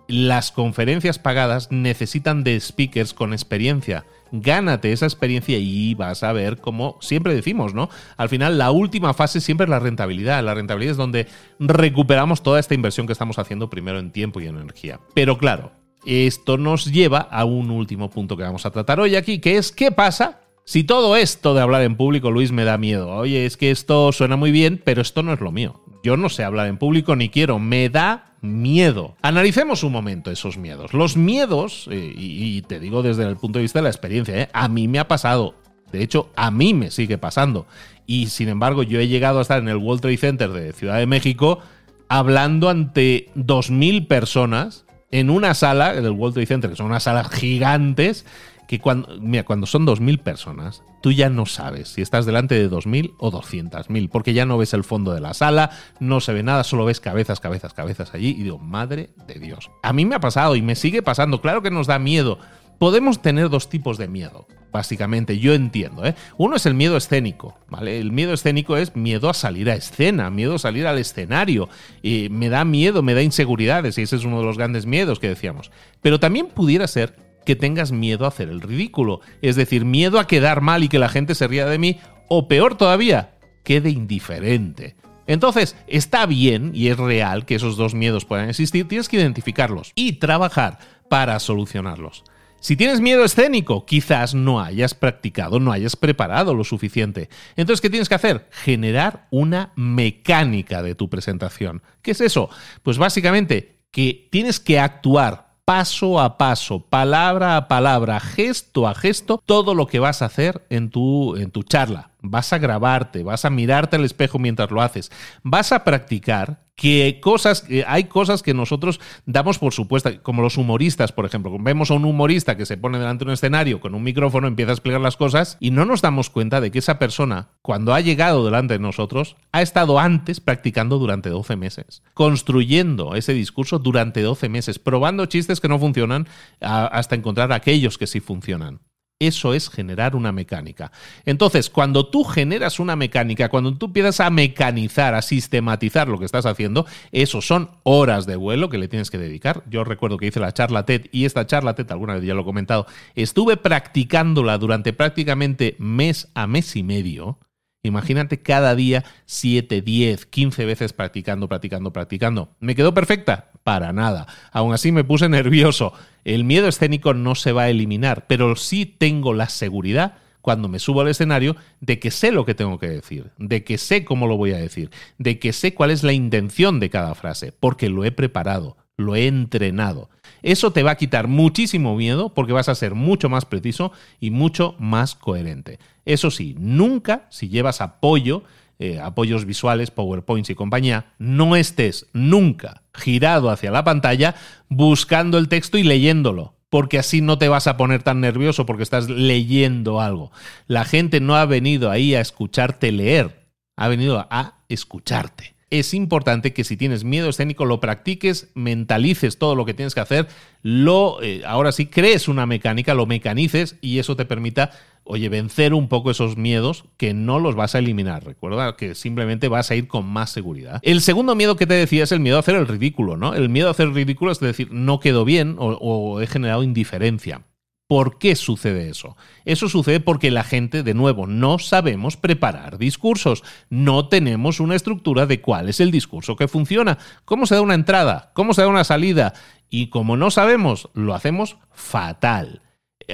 las 0.09 0.51
conferencias 0.51 1.21
pagadas 1.21 1.71
necesitan 1.71 2.43
de 2.43 2.59
speakers 2.59 3.15
con 3.15 3.33
experiencia 3.33 4.05
gánate 4.33 4.93
esa 4.93 5.07
experiencia 5.07 5.59
y 5.59 5.95
vas 5.95 6.23
a 6.23 6.33
ver 6.33 6.59
cómo 6.59 6.99
siempre 7.01 7.35
decimos, 7.35 7.75
¿no? 7.75 7.89
Al 8.17 8.29
final 8.29 8.59
la 8.59 8.71
última 8.71 9.15
fase 9.15 9.41
siempre 9.41 9.65
es 9.65 9.71
la 9.71 9.79
rentabilidad. 9.79 10.43
La 10.43 10.55
rentabilidad 10.55 10.93
es 10.93 10.97
donde 10.97 11.27
recuperamos 11.59 12.43
toda 12.43 12.61
esta 12.61 12.75
inversión 12.75 13.07
que 13.07 13.13
estamos 13.13 13.39
haciendo 13.39 13.71
primero 13.71 13.99
en 13.99 14.11
tiempo 14.11 14.41
y 14.41 14.47
en 14.47 14.57
energía. 14.57 15.01
Pero 15.15 15.39
claro, 15.39 15.73
esto 16.05 16.59
nos 16.59 16.87
lleva 16.87 17.19
a 17.19 17.45
un 17.45 17.71
último 17.71 18.11
punto 18.11 18.37
que 18.37 18.43
vamos 18.43 18.67
a 18.67 18.71
tratar 18.71 19.01
hoy 19.01 19.17
aquí, 19.17 19.39
que 19.41 19.57
es 19.57 19.73
qué 19.73 19.91
pasa 19.91 20.41
si 20.69 20.83
todo 20.83 21.17
esto 21.17 21.55
de 21.55 21.61
hablar 21.61 21.83
en 21.83 21.97
público, 21.97 22.33
Luis, 22.33 22.51
me 22.51 22.65
da 22.65 22.77
miedo. 22.77 23.09
Oye, 23.11 23.47
es 23.47 23.57
que 23.57 23.71
esto 23.71 24.11
suena 24.11 24.35
muy 24.35 24.51
bien, 24.51 24.83
pero 24.85 25.01
esto 25.01 25.23
no 25.23 25.33
es 25.33 25.41
lo 25.41 25.53
mío. 25.53 25.81
Yo 26.03 26.17
no 26.17 26.29
sé 26.29 26.43
hablar 26.43 26.67
en 26.67 26.77
público 26.77 27.15
ni 27.15 27.29
quiero, 27.29 27.61
me 27.61 27.89
da 27.89 28.36
miedo. 28.47 29.17
Analicemos 29.23 29.83
un 29.83 29.93
momento 29.93 30.31
esos 30.31 30.57
miedos. 30.57 30.95
Los 30.95 31.17
miedos, 31.17 31.89
eh, 31.91 32.13
y, 32.17 32.63
te 32.63 32.81
digo 32.81 33.03
desde 33.03 33.25
el 33.25 33.37
punto 33.37 33.59
de 33.59 33.65
vista 33.65 33.79
de 33.79 33.85
la 33.85 33.91
experiencia, 33.91 34.43
eh, 34.43 34.49
a 34.53 34.69
mí 34.69 34.89
me 34.89 34.99
ha 34.99 35.09
pasado. 35.09 35.55
De 35.93 36.03
hecho, 36.03 36.31
a 36.37 36.51
mí 36.51 36.75
me 36.75 36.91
sigue 36.91 37.19
pasando. 37.19 37.67
Y 38.07 38.27
sin 38.29 38.49
embargo, 38.49 38.83
yo 38.83 39.01
he 39.01 39.09
llegado 39.09 39.39
a 39.39 39.43
estar 39.43 39.61
en 39.61 39.69
el 39.69 39.77
World 39.77 40.03
Trade 40.03 40.17
Center 40.17 40.51
de 40.51 40.73
Ciudad 40.73 40.99
de 40.99 41.07
México 41.07 41.61
hablando 42.09 42.69
ante 42.69 43.31
2.000 43.35 44.07
personas 44.07 44.85
en 45.11 45.31
una 45.31 45.55
sala 45.55 45.95
del 45.95 46.13
World 46.13 46.35
Trade 46.35 46.47
Center, 46.47 46.71
que 46.71 46.77
son 46.77 46.87
unas 46.87 47.05
salas 47.05 47.31
gigantes, 47.31 48.27
que 48.67 48.81
cuando, 48.81 49.09
mira, 49.21 49.45
cuando 49.45 49.67
son 49.67 49.87
2.000 49.87 50.23
personas, 50.23 50.83
tú 51.01 51.13
ya 51.13 51.31
no 51.31 51.47
sabes 51.47 51.89
si 51.89 52.03
estás 52.03 52.27
delante 52.27 52.55
de 52.55 52.71
2.000 52.71 53.15
o 53.19 53.31
200.000, 53.31 54.09
porque 54.11 54.35
ya 54.35 54.47
no 54.47 54.59
ves 54.59 54.75
el 54.75 54.85
fondo 54.85 55.13
de 55.13 55.21
la 55.21 55.35
sala, 55.35 55.71
no 56.01 56.21
se 56.21 56.33
ve 56.33 56.43
nada, 56.43 56.65
solo 56.65 56.85
ves 56.85 57.01
cabezas, 57.01 57.41
cabezas, 57.41 57.75
cabezas 57.75 58.15
allí 58.15 58.31
y 58.31 58.43
digo, 58.43 58.59
madre 58.59 59.11
de 59.27 59.35
Dios. 59.35 59.71
A 59.83 59.93
mí 59.93 60.05
me 60.05 60.17
ha 60.17 60.21
pasado 60.21 60.57
y 60.57 60.63
me 60.63 60.75
sigue 60.75 61.03
pasando, 61.03 61.41
claro 61.41 61.63
que 61.63 61.71
nos 61.71 61.87
da 61.87 61.99
miedo. 61.99 62.39
Podemos 62.79 63.23
tener 63.23 63.49
dos 63.49 63.71
tipos 63.71 63.97
de 63.97 64.07
miedo, 64.07 64.47
básicamente, 64.71 65.39
yo 65.39 65.55
entiendo. 65.55 66.05
¿eh? 66.05 66.15
Uno 66.37 66.57
es 66.57 66.67
el 66.67 66.75
miedo 66.75 66.99
escénico, 66.99 67.59
¿vale? 67.71 67.99
El 67.99 68.13
miedo 68.13 68.35
escénico 68.35 68.77
es 68.77 68.95
miedo 68.95 69.31
a 69.31 69.35
salir 69.35 69.71
a 69.71 69.75
escena, 69.75 70.29
miedo 70.29 70.57
a 70.57 70.59
salir 70.59 70.87
al 70.87 70.99
escenario. 70.99 71.71
Y 72.03 72.29
me 72.31 72.51
da 72.51 72.67
miedo, 72.67 73.03
me 73.03 73.15
da 73.15 73.23
inseguridades, 73.23 73.97
y 73.97 74.03
ese 74.03 74.17
es 74.17 74.25
uno 74.25 74.41
de 74.41 74.45
los 74.45 74.59
grandes 74.59 74.85
miedos 74.85 75.19
que 75.19 75.31
decíamos. 75.31 75.71
Pero 76.03 76.21
también 76.21 76.49
pudiera 76.49 76.87
ser 76.87 77.17
que 77.47 77.57
tengas 77.57 77.93
miedo 77.93 78.27
a 78.27 78.29
hacer 78.29 78.51
el 78.51 78.61
ridículo, 78.61 79.21
es 79.41 79.57
decir, 79.57 79.87
miedo 79.87 80.19
a 80.19 80.27
quedar 80.27 80.61
mal 80.61 80.85
y 80.85 80.89
que 80.89 80.99
la 80.99 81.09
gente 81.09 81.35
se 81.35 81.49
ría 81.49 81.65
de 81.65 81.79
mí, 81.79 81.99
o 82.29 82.49
peor 82.49 82.77
todavía, 82.77 83.39
quede 83.65 83.89
indiferente. 83.89 84.97
Entonces, 85.27 85.77
está 85.87 86.27
bien 86.27 86.73
y 86.75 86.89
es 86.89 86.99
real 86.99 87.47
que 87.47 87.55
esos 87.55 87.77
dos 87.77 87.95
miedos 87.95 88.25
puedan 88.25 88.51
existir, 88.51 88.87
tienes 88.87 89.09
que 89.09 89.17
identificarlos 89.17 89.93
y 89.95 90.15
trabajar 90.15 90.79
para 91.09 91.39
solucionarlos. 91.41 92.25
Si 92.59 92.75
tienes 92.75 93.01
miedo 93.01 93.25
escénico, 93.25 93.87
quizás 93.87 94.35
no 94.35 94.61
hayas 94.61 94.95
practicado, 94.95 95.61
no 95.61 95.71
hayas 95.71 95.95
preparado 95.95 96.55
lo 96.55 96.65
suficiente. 96.65 97.29
Entonces, 97.55 97.81
¿qué 97.81 97.91
tienes 97.91 98.09
que 98.09 98.17
hacer? 98.17 98.49
Generar 98.51 99.29
una 99.31 99.73
mecánica 99.77 100.83
de 100.83 100.95
tu 100.95 101.09
presentación. 101.09 101.83
¿Qué 102.03 102.11
es 102.11 102.21
eso? 102.21 102.51
Pues 102.83 102.99
básicamente 102.99 103.77
que 103.93 104.29
tienes 104.33 104.59
que 104.59 104.81
actuar 104.81 105.46
paso 105.67 106.21
a 106.21 106.39
paso, 106.39 106.79
palabra 106.79 107.57
a 107.57 107.67
palabra, 107.67 108.21
gesto 108.21 108.87
a 108.87 108.95
gesto, 108.95 109.43
todo 109.45 109.75
lo 109.75 109.89
que 109.89 109.99
vas 109.99 110.23
a 110.23 110.27
hacer 110.27 110.65
en 110.71 110.91
tu, 110.91 111.35
en 111.37 111.51
tu 111.51 111.65
charla. 111.65 112.11
Vas 112.23 112.53
a 112.53 112.59
grabarte, 112.59 113.25
vas 113.25 113.45
a 113.45 113.51
mirarte 113.51 113.97
al 113.97 114.05
espejo 114.05 114.39
mientras 114.39 114.71
lo 114.71 114.81
haces, 114.81 115.11
vas 115.43 115.73
a 115.73 115.83
practicar 115.83 116.66
que 116.77 117.21
cosas, 117.23 117.67
hay 117.87 118.05
cosas 118.05 118.43
que 118.43 118.53
nosotros 118.53 119.01
damos 119.25 119.59
por 119.59 119.73
supuesto, 119.73 120.11
como 120.23 120.43
los 120.43 120.59
humoristas, 120.59 121.11
por 121.11 121.25
ejemplo. 121.25 121.57
Vemos 121.59 121.91
a 121.91 121.95
un 121.95 122.05
humorista 122.05 122.57
que 122.57 122.67
se 122.67 122.77
pone 122.77 122.99
delante 122.99 123.25
de 123.25 123.31
un 123.31 123.35
escenario 123.35 123.81
con 123.81 123.95
un 123.95 124.03
micrófono, 124.03 124.47
empieza 124.47 124.73
a 124.73 124.75
explicar 124.75 125.01
las 125.01 125.17
cosas 125.17 125.57
y 125.59 125.71
no 125.71 125.87
nos 125.87 126.03
damos 126.03 126.29
cuenta 126.29 126.61
de 126.61 126.71
que 126.71 126.79
esa 126.79 126.99
persona, 126.99 127.49
cuando 127.63 127.95
ha 127.95 128.01
llegado 128.01 128.45
delante 128.45 128.75
de 128.75 128.81
nosotros, 128.81 129.37
ha 129.53 129.63
estado 129.63 129.99
antes 129.99 130.41
practicando 130.41 130.99
durante 130.99 131.31
12 131.31 131.57
meses, 131.57 132.03
construyendo 132.13 133.15
ese 133.15 133.33
discurso 133.33 133.79
durante 133.79 134.21
12 134.21 134.51
meses, 134.51 134.79
probando 134.79 135.25
chistes 135.27 135.61
que 135.61 135.69
no 135.69 135.79
funcionan 135.79 136.29
hasta 136.61 137.15
encontrar 137.15 137.53
aquellos 137.53 137.97
que 137.97 138.07
sí 138.07 138.21
funcionan. 138.21 138.81
Eso 139.19 139.55
es 139.55 139.71
generar 139.71 140.15
una 140.15 140.31
mecánica. 140.31 140.93
Entonces, 141.25 141.71
cuando 141.71 142.07
tú 142.07 142.23
generas 142.23 142.79
una 142.79 142.97
mecánica, 142.97 143.49
cuando 143.49 143.75
tú 143.75 143.87
empiezas 143.87 144.21
a 144.21 144.29
mecanizar, 144.29 145.15
a 145.15 145.23
sistematizar 145.23 146.07
lo 146.07 146.19
que 146.19 146.27
estás 146.27 146.45
haciendo, 146.45 146.85
eso 147.13 147.41
son 147.41 147.71
horas 147.83 148.27
de 148.27 148.37
vuelo 148.37 148.69
que 148.69 148.77
le 148.77 148.89
tienes 148.89 149.11
que 149.11 149.17
dedicar. 149.17 149.63
Yo 149.71 149.85
recuerdo 149.85 150.19
que 150.19 150.27
hice 150.27 150.39
la 150.39 150.53
charla 150.53 150.85
TED 150.85 151.07
y 151.13 151.25
esta 151.25 151.47
charla 151.47 151.75
TED, 151.75 151.91
alguna 151.93 152.17
vez 152.17 152.25
ya 152.25 152.35
lo 152.35 152.43
he 152.43 152.45
comentado, 152.45 152.87
estuve 153.15 153.57
practicándola 153.57 154.59
durante 154.59 154.93
prácticamente 154.93 155.77
mes 155.79 156.29
a 156.35 156.47
mes 156.47 156.77
y 156.77 156.83
medio. 156.83 157.39
Imagínate 157.87 158.41
cada 158.43 158.75
día 158.75 159.05
7, 159.27 159.83
10, 159.83 160.27
15 160.27 160.65
veces 160.65 160.93
practicando, 160.93 161.49
practicando, 161.49 161.93
practicando. 161.93 162.51
¿Me 162.61 162.75
quedó 162.75 162.95
perfecta? 162.95 163.51
Para 163.63 163.93
nada. 163.93 164.27
Aún 164.53 164.75
así 164.75 164.93
me 164.93 165.05
puse 165.05 165.29
nervioso. 165.31 165.93
El 166.25 166.45
miedo 166.45 166.69
escénico 166.69 167.15
no 167.15 167.35
se 167.35 167.53
va 167.53 167.63
a 167.63 167.71
eliminar, 167.71 168.27
pero 168.27 168.57
sí 168.57 168.87
tengo 168.87 169.33
la 169.33 169.49
seguridad 169.49 170.19
cuando 170.47 170.69
me 170.69 170.79
subo 170.79 171.01
al 171.01 171.09
escenario 171.09 171.57
de 171.81 171.99
que 171.99 172.13
sé 172.13 172.31
lo 172.31 172.45
que 172.45 172.55
tengo 172.55 172.79
que 172.79 172.89
decir, 172.89 173.33
de 173.37 173.65
que 173.65 173.79
sé 173.79 174.05
cómo 174.05 174.29
lo 174.29 174.37
voy 174.37 174.53
a 174.53 174.59
decir, 174.59 174.91
de 175.19 175.41
que 175.41 175.53
sé 175.53 175.75
cuál 175.75 175.91
es 175.91 176.05
la 176.05 176.13
intención 176.13 176.79
de 176.79 176.89
cada 176.89 177.17
frase, 177.17 177.51
porque 177.51 177.89
lo 177.89 178.05
he 178.05 178.13
preparado, 178.13 178.77
lo 178.97 179.17
he 179.17 179.27
entrenado. 179.27 180.09
Eso 180.43 180.73
te 180.73 180.85
va 180.85 180.93
a 180.93 180.97
quitar 180.97 181.27
muchísimo 181.27 181.97
miedo 181.97 182.33
porque 182.33 182.53
vas 182.53 182.69
a 182.69 182.77
ser 182.77 182.95
mucho 182.95 183.29
más 183.29 183.45
preciso 183.45 183.91
y 184.21 184.31
mucho 184.31 184.77
más 184.79 185.17
coherente. 185.17 185.81
Eso 186.07 186.31
sí, 186.31 186.57
nunca 186.59 187.27
si 187.29 187.51
llevas 187.51 187.83
apoyo, 187.83 188.45
eh, 188.79 188.99
apoyos 189.01 189.45
visuales, 189.45 189.91
PowerPoints 189.91 190.49
y 190.49 190.55
compañía, 190.55 191.13
no 191.19 191.57
estés 191.57 192.07
nunca 192.15 192.83
girado 192.95 193.51
hacia 193.51 193.71
la 193.71 193.85
pantalla 193.85 194.35
buscando 194.71 195.37
el 195.37 195.49
texto 195.49 195.77
y 195.77 195.83
leyéndolo 195.83 196.55
porque 196.71 196.99
así 196.99 197.21
no 197.21 197.39
te 197.39 197.49
vas 197.49 197.67
a 197.67 197.77
poner 197.77 198.03
tan 198.03 198.21
nervioso 198.21 198.67
porque 198.67 198.83
estás 198.83 199.09
leyendo 199.09 200.01
algo. 200.01 200.33
La 200.67 200.85
gente 200.85 201.21
no 201.21 201.37
ha 201.37 201.47
venido 201.47 201.91
ahí 201.91 202.15
a 202.15 202.21
escucharte 202.21 202.93
leer, 202.93 203.47
ha 203.77 203.89
venido 203.89 204.27
a 204.31 204.59
escucharte 204.69 205.57
es 205.71 205.95
importante 205.95 206.53
que 206.53 206.65
si 206.65 206.77
tienes 206.77 207.05
miedo 207.05 207.29
escénico 207.29 207.65
lo 207.65 207.81
practiques, 207.81 208.51
mentalices 208.55 209.39
todo 209.39 209.55
lo 209.55 209.65
que 209.65 209.75
tienes 209.75 209.95
que 209.95 210.01
hacer, 210.01 210.29
lo 210.63 211.21
eh, 211.23 211.43
ahora 211.45 211.73
sí 211.73 211.87
crees 211.87 212.29
una 212.29 212.47
mecánica, 212.47 212.95
lo 212.95 213.07
mecanices 213.07 213.77
y 213.81 213.99
eso 213.99 214.17
te 214.17 214.25
permita, 214.25 214.71
oye, 215.07 215.29
vencer 215.29 215.73
un 215.73 215.89
poco 215.89 216.11
esos 216.11 216.37
miedos 216.37 216.85
que 216.97 217.15
no 217.15 217.39
los 217.39 217.55
vas 217.55 217.75
a 217.75 217.79
eliminar. 217.79 218.25
Recuerda 218.25 218.77
que 218.77 218.95
simplemente 218.95 219.49
vas 219.49 219.71
a 219.71 219.77
ir 219.77 219.89
con 219.89 220.05
más 220.07 220.31
seguridad. 220.31 220.81
El 220.83 221.01
segundo 221.01 221.35
miedo 221.35 221.57
que 221.57 221.67
te 221.67 221.75
decía 221.75 222.05
es 222.05 222.13
el 222.13 222.21
miedo 222.21 222.37
a 222.37 222.41
hacer 222.41 222.57
el 222.57 222.69
ridículo, 222.69 223.17
¿no? 223.17 223.35
El 223.35 223.49
miedo 223.49 223.69
a 223.69 223.71
hacer 223.71 223.87
el 223.89 223.95
ridículo 223.95 224.33
es 224.33 224.41
decir, 224.41 224.69
no 224.73 225.01
quedo 225.01 225.25
bien 225.25 225.57
o 225.59 226.21
he 226.21 226.27
generado 226.27 226.63
indiferencia. 226.63 227.43
¿Por 227.89 228.19
qué 228.19 228.35
sucede 228.35 228.91
eso? 228.91 229.17
Eso 229.45 229.69
sucede 229.69 230.01
porque 230.01 230.33
la 230.33 230.43
gente, 230.43 230.83
de 230.83 230.93
nuevo, 230.93 231.29
no 231.29 231.61
sabemos 231.61 232.17
preparar 232.17 232.79
discursos. 232.79 233.45
No 233.71 234.09
tenemos 234.09 234.59
una 234.59 234.75
estructura 234.75 235.27
de 235.27 235.41
cuál 235.41 235.69
es 235.69 235.79
el 235.79 235.93
discurso 235.93 236.35
que 236.35 236.49
funciona. 236.49 236.99
¿Cómo 237.25 237.47
se 237.47 237.55
da 237.55 237.61
una 237.61 237.75
entrada? 237.75 238.33
¿Cómo 238.35 238.55
se 238.55 238.63
da 238.63 238.69
una 238.69 238.83
salida? 238.83 239.35
Y 239.71 239.89
como 239.91 240.17
no 240.17 240.33
sabemos, 240.33 240.89
lo 240.95 241.15
hacemos 241.15 241.59
fatal. 241.71 242.63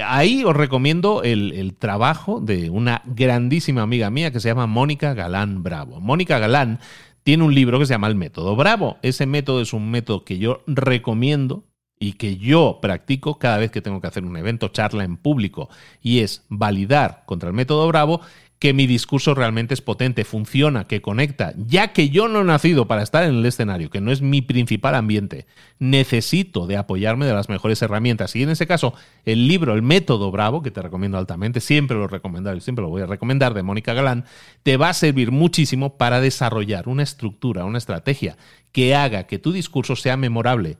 Ahí 0.01 0.43
os 0.43 0.55
recomiendo 0.55 1.21
el, 1.23 1.75
trabajo 1.77 2.39
de 2.39 2.69
una 2.69 3.03
grandísima 3.05 3.83
amiga 3.83 4.09
mía 4.09 4.31
que 4.31 4.39
se 4.39 4.49
llama 4.49 4.65
Mónica 4.65 5.13
Galán 5.13 5.61
Bravo. 5.61 5.99
Mónica 5.99 6.39
Galán 6.39 6.79
tiene 7.23 7.43
un 7.43 7.53
libro 7.53 7.79
que 7.79 7.85
se 7.85 7.93
llama 7.93 8.07
El 8.07 8.15
Método 8.15 8.55
Bravo. 8.55 8.97
Ese 9.01 9.25
método 9.25 9.61
es 9.61 9.73
un 9.73 9.91
método 9.91 10.25
que 10.25 10.39
yo 10.39 10.63
recomiendo 10.65 11.65
y 11.99 12.13
que 12.13 12.37
yo 12.37 12.79
practico 12.81 13.37
cada 13.37 13.57
vez 13.57 13.71
que 13.71 13.81
tengo 13.81 14.01
que 14.01 14.07
hacer 14.07 14.25
un 14.25 14.35
evento, 14.35 14.67
charla 14.69 15.03
en 15.03 15.15
público, 15.15 15.69
y 16.01 16.19
es 16.19 16.43
validar 16.49 17.23
contra 17.25 17.49
el 17.49 17.55
método 17.55 17.87
Bravo 17.87 18.19
que 18.63 18.73
mi 18.73 18.87
discurso 18.87 19.35
realmente 19.35 19.73
es 19.73 19.81
potente, 19.81 20.23
funciona, 20.23 20.87
que 20.87 21.01
conecta, 21.01 21.53
ya 21.57 21.91
que 21.91 22.07
yo 22.07 22.29
no 22.29 22.39
he 22.39 22.43
nacido 22.45 22.87
para 22.87 23.03
estar 23.03 23.25
en 23.25 23.35
el 23.35 23.45
escenario, 23.45 23.89
que 23.89 23.99
no 23.99 24.09
es 24.09 24.21
mi 24.21 24.41
principal 24.41 24.95
ambiente, 24.95 25.47
necesito 25.79 26.65
de 26.65 26.77
apoyarme 26.77 27.25
de 27.25 27.33
las 27.33 27.49
mejores 27.49 27.81
herramientas. 27.81 28.37
Y 28.37 28.43
en 28.43 28.51
ese 28.51 28.65
caso, 28.65 28.93
el 29.25 29.49
libro, 29.49 29.73
el 29.73 29.81
método 29.81 30.31
Bravo, 30.31 30.61
que 30.61 30.71
te 30.71 30.81
recomiendo 30.81 31.17
altamente, 31.17 31.59
siempre 31.59 31.97
lo 31.97 32.07
recomiendo, 32.07 32.57
siempre 32.61 32.83
lo 32.83 32.89
voy 32.89 33.01
a 33.01 33.05
recomendar, 33.05 33.53
de 33.53 33.63
Mónica 33.63 33.93
Galán, 33.93 34.23
te 34.63 34.77
va 34.77 34.87
a 34.87 34.93
servir 34.93 35.33
muchísimo 35.33 35.97
para 35.97 36.21
desarrollar 36.21 36.87
una 36.87 37.03
estructura, 37.03 37.65
una 37.65 37.79
estrategia 37.79 38.37
que 38.71 38.95
haga 38.95 39.27
que 39.27 39.39
tu 39.39 39.51
discurso 39.51 39.97
sea 39.97 40.15
memorable. 40.15 40.77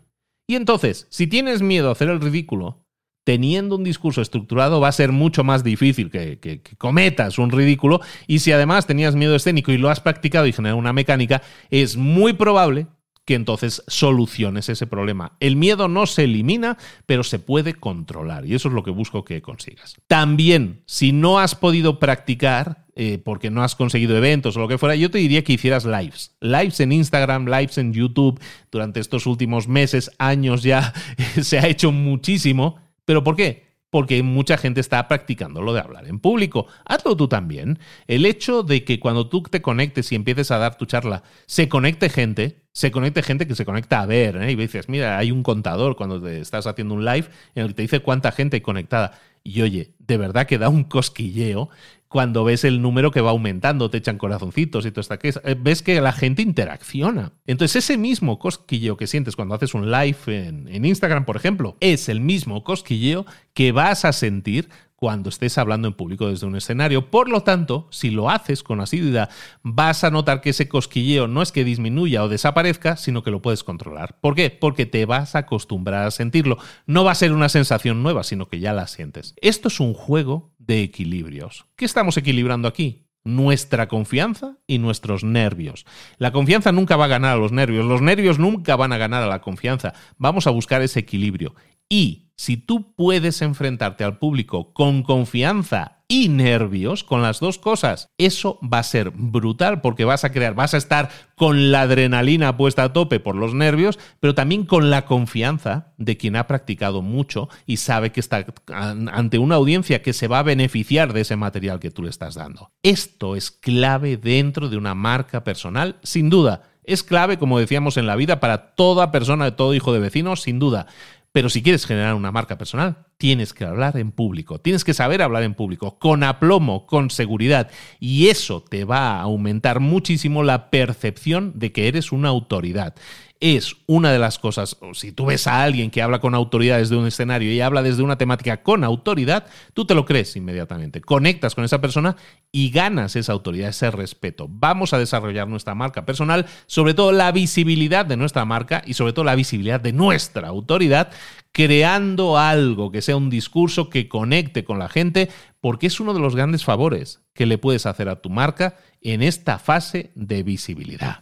Y 0.48 0.56
entonces, 0.56 1.06
si 1.10 1.28
tienes 1.28 1.62
miedo 1.62 1.90
a 1.90 1.92
hacer 1.92 2.08
el 2.08 2.22
ridículo, 2.22 2.83
teniendo 3.24 3.76
un 3.76 3.84
discurso 3.84 4.22
estructurado 4.22 4.80
va 4.80 4.90
a 4.90 4.94
ser 4.94 5.12
mucho 5.12 5.44
más 5.44 5.64
difícil 5.64 6.10
que, 6.10 6.62
cometas 6.78 7.40
un 7.40 7.52
ridículo. 7.52 8.02
Y 8.28 8.40
si 8.40 8.52
además 8.52 8.86
tenías 8.86 9.16
miedo 9.16 9.36
escénico 9.36 9.72
y 9.72 9.78
lo 9.78 9.90
has 9.90 10.02
practicado 10.02 10.46
y 10.46 10.54
generado 10.54 10.78
una 10.78 10.94
mecánica, 10.94 11.42
es 11.70 11.98
muy 11.98 12.34
probable 12.34 12.88
que 13.26 13.36
entonces 13.36 13.84
soluciones 13.88 14.68
ese 14.68 14.86
problema. 14.86 15.38
El 15.40 15.56
miedo 15.56 15.88
no 15.88 16.06
se 16.08 16.26
elimina, 16.26 16.78
pero 17.06 17.24
se 17.24 17.40
puede 17.40 17.74
controlar 17.74 18.46
y 18.46 18.54
eso 18.54 18.68
es 18.68 18.74
lo 18.74 18.84
que 18.84 18.92
busco 18.92 19.24
que 19.24 19.42
consigas. 19.42 19.96
También, 20.08 20.84
si 20.86 21.14
no 21.14 21.40
has 21.40 21.56
podido 21.56 22.00
practicar 22.00 22.86
eh, 22.96 23.20
porque 23.24 23.50
no 23.50 23.64
has 23.64 23.76
conseguido 23.76 24.18
eventos 24.18 24.58
o 24.58 24.60
lo 24.60 24.68
que 24.68 24.78
fuera, 24.78 24.96
yo 24.96 25.10
te 25.10 25.20
diría 25.20 25.44
que 25.44 25.54
hicieras 25.54 25.86
lives. 25.86 26.36
Lives 26.42 26.82
en 26.82 26.92
Instagram, 26.92 27.46
lives 27.46 27.78
en 27.78 27.94
YouTube. 27.94 28.42
Durante 28.72 29.00
estos 29.00 29.26
últimos 29.26 29.70
meses, 29.70 30.12
años 30.20 30.62
ya, 30.62 30.94
se 31.42 31.60
ha 31.60 31.68
hecho 31.68 31.94
muchísimo 31.94 32.83
¿Pero 33.06 33.24
por 33.24 33.36
qué? 33.36 33.74
Porque 33.90 34.24
mucha 34.24 34.58
gente 34.58 34.80
está 34.80 35.08
practicando 35.08 35.62
lo 35.62 35.74
de 35.74 35.82
hablar 35.82 36.08
en 36.08 36.20
público. 36.20 36.66
Hazlo 36.86 37.16
tú 37.16 37.28
también. 37.28 37.78
El 38.08 38.26
hecho 38.26 38.64
de 38.64 38.84
que 38.84 39.00
cuando 39.00 39.30
tú 39.30 39.44
te 39.44 39.62
conectes 39.62 40.12
y 40.12 40.16
empieces 40.16 40.50
a 40.50 40.58
dar 40.58 40.78
tu 40.78 40.86
charla, 40.86 41.22
se 41.46 41.70
conecte 41.70 42.10
gente, 42.10 42.64
se 42.72 42.90
conecte 42.90 43.22
gente 43.22 43.46
que 43.46 43.54
se 43.54 43.66
conecta 43.66 44.02
a 44.02 44.08
ver, 44.08 44.38
¿eh? 44.38 44.52
y 44.52 44.56
dices, 44.56 44.90
mira, 44.90 45.20
hay 45.20 45.32
un 45.32 45.44
contador 45.44 45.96
cuando 45.96 46.20
te 46.20 46.40
estás 46.40 46.66
haciendo 46.66 46.96
un 46.96 47.06
live 47.06 47.28
en 47.54 47.64
el 47.64 47.68
que 47.70 47.74
te 47.76 47.82
dice 47.84 48.00
cuánta 48.00 48.32
gente 48.32 48.58
hay 48.58 48.62
conectada. 48.62 49.20
Y 49.44 49.62
oye, 49.62 49.94
de 50.00 50.18
verdad 50.18 50.48
que 50.48 50.58
da 50.58 50.70
un 50.70 50.86
cosquilleo 50.86 51.70
cuando 52.14 52.44
ves 52.44 52.64
el 52.64 52.80
número 52.80 53.10
que 53.10 53.22
va 53.22 53.32
aumentando, 53.32 53.90
te 53.90 53.98
echan 53.98 54.20
corazoncitos 54.20 54.86
y 54.86 54.92
todo 54.92 55.02
esto. 55.02 55.42
Eh, 55.44 55.56
ves 55.60 55.82
que 55.82 56.00
la 56.00 56.12
gente 56.12 56.44
interacciona. 56.44 57.32
Entonces, 57.48 57.84
ese 57.84 57.98
mismo 57.98 58.38
cosquilleo 58.38 58.98
que 58.98 59.08
sientes 59.08 59.36
cuando 59.36 59.56
haces 59.56 59.74
un 59.74 59.90
live 59.90 60.18
en, 60.28 60.68
en 60.68 60.86
Instagram, 60.86 61.26
por 61.26 61.38
ejemplo, 61.38 61.76
es 61.80 62.10
el 62.10 62.20
mismo 62.20 62.64
cosquilleo 62.64 63.26
que 63.56 63.72
vas 63.72 64.06
a 64.06 64.14
sentir 64.14 64.70
cuando 65.04 65.28
estés 65.28 65.58
hablando 65.58 65.90
en 65.90 65.96
público 65.96 66.30
desde 66.30 66.48
un 66.48 66.56
escenario. 66.56 67.12
Por 67.12 67.28
lo 67.28 67.42
tanto, 67.42 67.90
si 67.92 68.10
lo 68.10 68.30
haces 68.30 68.64
con 68.64 68.80
asiduidad, 68.80 69.30
vas 69.62 70.06
a 70.06 70.12
notar 70.12 70.40
que 70.40 70.52
ese 70.52 70.70
cosquilleo 70.70 71.28
no 71.28 71.42
es 71.42 71.52
que 71.52 71.66
disminuya 71.66 72.24
o 72.24 72.30
desaparezca, 72.30 72.96
sino 72.96 73.22
que 73.22 73.30
lo 73.30 73.42
puedes 73.42 73.66
controlar. 73.66 74.18
¿Por 74.22 74.34
qué? 74.34 74.50
Porque 74.50 74.86
te 74.86 75.06
vas 75.06 75.36
a 75.36 75.40
acostumbrar 75.40 76.08
a 76.08 76.12
sentirlo. 76.12 76.58
No 76.86 77.04
va 77.04 77.12
a 77.12 77.16
ser 77.16 77.34
una 77.34 77.50
sensación 77.50 78.02
nueva, 78.02 78.24
sino 78.24 78.48
que 78.48 78.62
ya 78.62 78.72
la 78.72 78.88
sientes. 78.88 79.36
Esto 79.42 79.68
es 79.68 79.82
un 79.82 79.94
juego 79.94 80.53
de 80.66 80.82
equilibrios. 80.82 81.66
¿Qué 81.76 81.86
estamos 81.86 82.18
equilibrando 82.18 82.68
aquí? 82.68 83.04
nuestra 83.26 83.88
confianza 83.88 84.58
y 84.68 84.80
nuestros 84.80 85.24
nervios. 85.24 85.86
La 86.18 86.32
confianza 86.32 86.72
nunca 86.72 86.98
va 86.98 87.06
a 87.06 87.10
ganar 87.10 87.38
a 87.38 87.40
los 87.40 87.52
nervios, 87.52 87.86
los 87.86 88.02
nervios 88.02 88.38
nunca 88.38 88.76
van 88.76 88.92
a 88.92 88.98
ganar 88.98 89.24
a 89.24 89.28
la 89.28 89.42
confianza. 89.42 89.94
Vamos 90.18 90.46
a 90.46 90.52
buscar 90.52 90.82
ese 90.82 91.00
equilibrio. 91.00 91.56
Y 91.88 92.32
si 92.36 92.58
tú 92.58 92.94
puedes 92.96 93.42
enfrentarte 93.42 94.04
al 94.04 94.18
público 94.18 94.74
con 94.74 95.04
confianza 95.04 95.93
y 96.08 96.30
nervios, 96.30 97.04
con 97.04 97.22
las 97.22 97.40
dos 97.40 97.58
cosas, 97.58 98.10
eso 98.18 98.60
va 98.62 98.80
a 98.80 98.84
ser 98.84 99.12
brutal 99.12 99.82
porque 99.82 100.06
vas 100.06 100.24
a 100.24 100.32
crear, 100.32 100.54
vas 100.54 100.74
a 100.74 100.78
estar 100.78 101.10
con 101.36 101.72
la 101.72 101.82
adrenalina 101.82 102.56
puesta 102.58 102.84
a 102.84 102.94
tope 102.94 103.20
por 103.20 103.36
los 103.36 103.54
nervios, 103.54 104.00
pero 104.20 104.36
también 104.36 104.66
con 104.66 104.90
la 104.90 105.06
confianza 105.06 105.94
de 105.98 106.18
quien 106.18 106.36
ha 106.36 106.48
practicado 106.48 107.02
mucho 107.02 107.50
y 107.66 107.78
sabe 107.78 108.12
que 108.12 108.20
está 108.20 108.46
ante 108.68 109.38
una 109.38 109.56
audiencia 109.56 110.02
que 110.02 110.14
se 110.14 110.28
va 110.28 110.40
a 110.40 110.44
beneficiar 110.44 111.14
de 111.14 111.22
ese 111.22 111.36
material 111.36 111.80
que 111.80 111.92
tú 111.92 112.04
le 112.04 112.10
estás 112.10 112.36
dando. 112.36 112.72
Esto 112.84 113.36
es 113.36 113.52
clave 113.52 114.18
dentro 114.18 114.70
de 114.70 114.78
una 114.78 114.96
marca 114.96 115.44
personal, 115.44 115.98
sin 116.04 116.30
duda. 116.30 116.64
Es 116.84 117.02
clave, 117.02 117.38
como 117.38 117.60
decíamos 117.60 117.98
en 117.98 118.08
la 118.08 118.16
vida, 118.16 118.40
para 118.40 118.76
toda 118.76 119.12
persona, 119.12 119.56
todo 119.56 119.74
hijo 119.74 119.94
de 119.94 120.00
vecino, 120.00 120.36
sin 120.36 120.60
duda. 120.60 120.88
Pero 121.32 121.50
si 121.50 121.64
quieres 121.64 121.86
generar 121.86 122.14
una 122.14 122.32
marca 122.32 122.58
personal, 122.58 123.08
tienes 123.18 123.54
que 123.54 123.66
hablar 123.66 123.98
en 123.98 124.12
público, 124.12 124.60
tienes 124.60 124.84
que 124.84 124.94
saber 124.94 125.22
hablar 125.22 125.44
en 125.44 125.54
público, 125.54 125.98
con 126.00 126.24
aplomo, 126.24 126.86
con 126.86 127.10
seguridad, 127.10 127.70
y 128.00 128.28
eso 128.28 128.62
te 128.62 128.86
va 128.86 129.18
a 129.18 129.22
aumentar 129.22 129.80
muchísimo 129.80 130.44
la 130.44 130.70
percepción 130.70 131.54
de 131.56 131.72
que 131.72 131.88
eres 131.88 132.12
una 132.12 132.30
autoridad 132.30 132.96
es 133.44 133.76
una 133.88 134.14
de 134.14 134.20
las 134.20 134.40
cosas, 134.40 134.78
si 134.94 135.12
tú 135.12 135.26
ves 135.26 135.48
a 135.48 135.64
alguien 135.64 135.92
que 135.92 136.02
habla 136.02 136.20
con 136.20 136.34
autoridad 136.34 136.78
desde 136.78 136.96
un 136.96 137.08
escenario 137.08 137.52
y 137.52 137.60
habla 137.60 137.84
desde 137.84 138.02
una 138.02 138.18
temática 138.18 138.64
con 138.64 138.86
autoridad, 138.86 139.48
tú 139.74 139.84
te 139.84 139.96
lo 139.96 140.06
crees 140.06 140.38
inmediatamente, 140.38 141.02
conectas 141.02 141.54
con 141.54 141.66
esa 141.66 141.82
persona 141.82 142.16
y 142.54 142.70
ganas 142.70 143.18
esa 143.18 143.34
autoridad, 143.34 143.68
ese 143.68 143.92
respeto. 143.92 144.48
Vamos 144.50 144.94
a 144.94 144.98
desarrollar 144.98 145.50
nuestra 145.50 145.76
marca 145.76 146.06
personal, 146.06 146.46
sobre 146.68 146.94
todo 146.94 147.12
la 147.12 147.34
visibilidad 147.34 148.06
de 148.06 148.16
nuestra 148.16 148.46
marca 148.46 148.82
y 148.86 148.94
sobre 148.94 149.12
todo 149.12 149.26
la 149.26 149.36
visibilidad 149.36 149.82
de 149.82 149.92
nuestra 149.92 150.48
autoridad, 150.48 151.12
creando 151.54 152.38
algo 152.38 152.92
que 152.92 153.02
sea 153.02 153.16
un 153.16 153.30
discurso 153.30 153.90
que 153.90 154.10
conecte 154.10 154.66
con 154.66 154.80
la 154.80 154.90
gente, 154.90 155.30
porque 155.62 155.88
es 155.88 156.00
uno 156.00 156.14
de 156.14 156.20
los 156.20 156.36
grandes 156.36 156.66
favores 156.66 157.22
que 157.34 157.46
le 157.46 157.58
puedes 157.58 157.86
hacer 157.86 158.10
a 158.10 158.22
tu 158.22 158.30
marca 158.30 158.76
en 159.02 159.22
esta 159.22 159.60
fase 159.60 160.12
de 160.16 160.44
visibilidad. 160.44 161.20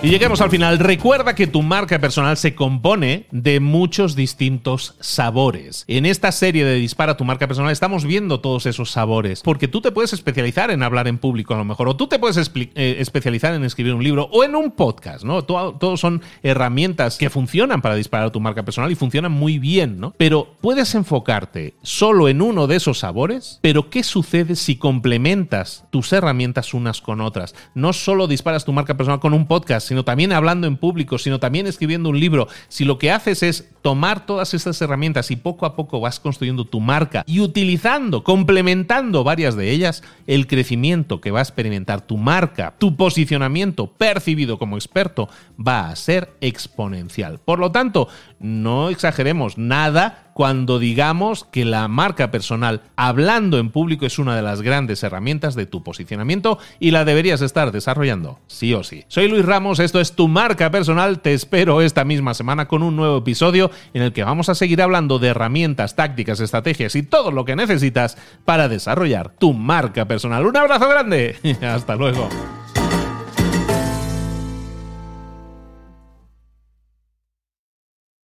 Y 0.00 0.10
lleguemos 0.10 0.40
al 0.40 0.50
final. 0.50 0.78
Recuerda 0.78 1.34
que 1.34 1.48
tu 1.48 1.60
marca 1.60 1.98
personal 1.98 2.36
se 2.36 2.54
compone 2.54 3.26
de 3.32 3.58
muchos 3.58 4.14
distintos 4.14 4.94
sabores. 5.00 5.84
En 5.88 6.06
esta 6.06 6.30
serie 6.30 6.64
de 6.64 6.76
Dispara 6.76 7.16
tu 7.16 7.24
marca 7.24 7.48
personal 7.48 7.72
estamos 7.72 8.04
viendo 8.04 8.38
todos 8.38 8.66
esos 8.66 8.92
sabores, 8.92 9.42
porque 9.42 9.66
tú 9.66 9.80
te 9.80 9.90
puedes 9.90 10.12
especializar 10.12 10.70
en 10.70 10.84
hablar 10.84 11.08
en 11.08 11.18
público 11.18 11.52
a 11.52 11.56
lo 11.56 11.64
mejor, 11.64 11.88
o 11.88 11.96
tú 11.96 12.06
te 12.06 12.20
puedes 12.20 12.36
eh, 12.54 12.96
especializar 13.00 13.54
en 13.54 13.64
escribir 13.64 13.92
un 13.92 14.04
libro 14.04 14.28
o 14.32 14.44
en 14.44 14.54
un 14.54 14.70
podcast, 14.70 15.24
¿no? 15.24 15.42
Todos 15.42 15.98
son 15.98 16.22
herramientas 16.44 17.18
que 17.18 17.28
funcionan 17.28 17.82
para 17.82 17.96
disparar 17.96 18.30
tu 18.30 18.38
marca 18.38 18.64
personal 18.64 18.92
y 18.92 18.94
funcionan 18.94 19.32
muy 19.32 19.58
bien, 19.58 19.98
¿no? 19.98 20.14
Pero 20.16 20.54
puedes 20.60 20.94
enfocarte 20.94 21.74
solo 21.82 22.28
en 22.28 22.40
uno 22.40 22.68
de 22.68 22.76
esos 22.76 23.00
sabores, 23.00 23.58
pero 23.62 23.90
¿qué 23.90 24.04
sucede 24.04 24.54
si 24.54 24.76
complementas 24.76 25.86
tus 25.90 26.12
herramientas 26.12 26.72
unas 26.72 27.00
con 27.00 27.20
otras? 27.20 27.56
No 27.74 27.92
solo 27.92 28.28
disparas 28.28 28.64
tu 28.64 28.72
marca 28.72 28.96
personal 28.96 29.18
con 29.18 29.34
un 29.34 29.48
podcast, 29.48 29.87
sino 29.88 30.04
también 30.04 30.32
hablando 30.32 30.66
en 30.66 30.76
público, 30.76 31.18
sino 31.18 31.40
también 31.40 31.66
escribiendo 31.66 32.10
un 32.10 32.20
libro, 32.20 32.46
si 32.68 32.84
lo 32.84 32.98
que 32.98 33.10
haces 33.10 33.42
es 33.42 33.70
tomar 33.80 34.26
todas 34.26 34.52
estas 34.52 34.80
herramientas 34.82 35.30
y 35.30 35.36
poco 35.36 35.64
a 35.64 35.74
poco 35.74 35.98
vas 35.98 36.20
construyendo 36.20 36.66
tu 36.66 36.78
marca 36.78 37.24
y 37.26 37.40
utilizando, 37.40 38.22
complementando 38.22 39.24
varias 39.24 39.56
de 39.56 39.70
ellas, 39.70 40.02
el 40.26 40.46
crecimiento 40.46 41.22
que 41.22 41.30
va 41.30 41.38
a 41.38 41.42
experimentar 41.42 42.02
tu 42.02 42.18
marca, 42.18 42.74
tu 42.76 42.96
posicionamiento 42.96 43.86
percibido 43.86 44.58
como 44.58 44.76
experto 44.76 45.30
va 45.58 45.88
a 45.88 45.96
ser 45.96 46.34
exponencial. 46.42 47.38
Por 47.38 47.58
lo 47.58 47.72
tanto, 47.72 48.08
no 48.40 48.90
exageremos 48.90 49.56
nada 49.56 50.27
cuando 50.38 50.78
digamos 50.78 51.42
que 51.50 51.64
la 51.64 51.88
marca 51.88 52.30
personal 52.30 52.82
hablando 52.94 53.58
en 53.58 53.70
público 53.70 54.06
es 54.06 54.20
una 54.20 54.36
de 54.36 54.42
las 54.42 54.62
grandes 54.62 55.02
herramientas 55.02 55.56
de 55.56 55.66
tu 55.66 55.82
posicionamiento 55.82 56.60
y 56.78 56.92
la 56.92 57.04
deberías 57.04 57.42
estar 57.42 57.72
desarrollando, 57.72 58.38
sí 58.46 58.72
o 58.72 58.84
sí. 58.84 59.02
Soy 59.08 59.26
Luis 59.26 59.44
Ramos, 59.44 59.80
esto 59.80 59.98
es 59.98 60.12
tu 60.12 60.28
marca 60.28 60.70
personal, 60.70 61.18
te 61.18 61.34
espero 61.34 61.82
esta 61.82 62.04
misma 62.04 62.34
semana 62.34 62.68
con 62.68 62.84
un 62.84 62.94
nuevo 62.94 63.18
episodio 63.18 63.72
en 63.94 64.02
el 64.02 64.12
que 64.12 64.22
vamos 64.22 64.48
a 64.48 64.54
seguir 64.54 64.80
hablando 64.80 65.18
de 65.18 65.26
herramientas, 65.26 65.96
tácticas, 65.96 66.38
estrategias 66.38 66.94
y 66.94 67.02
todo 67.02 67.32
lo 67.32 67.44
que 67.44 67.56
necesitas 67.56 68.16
para 68.44 68.68
desarrollar 68.68 69.30
tu 69.40 69.54
marca 69.54 70.06
personal. 70.06 70.46
Un 70.46 70.56
abrazo 70.56 70.88
grande, 70.88 71.34
hasta 71.62 71.96
luego. 71.96 72.28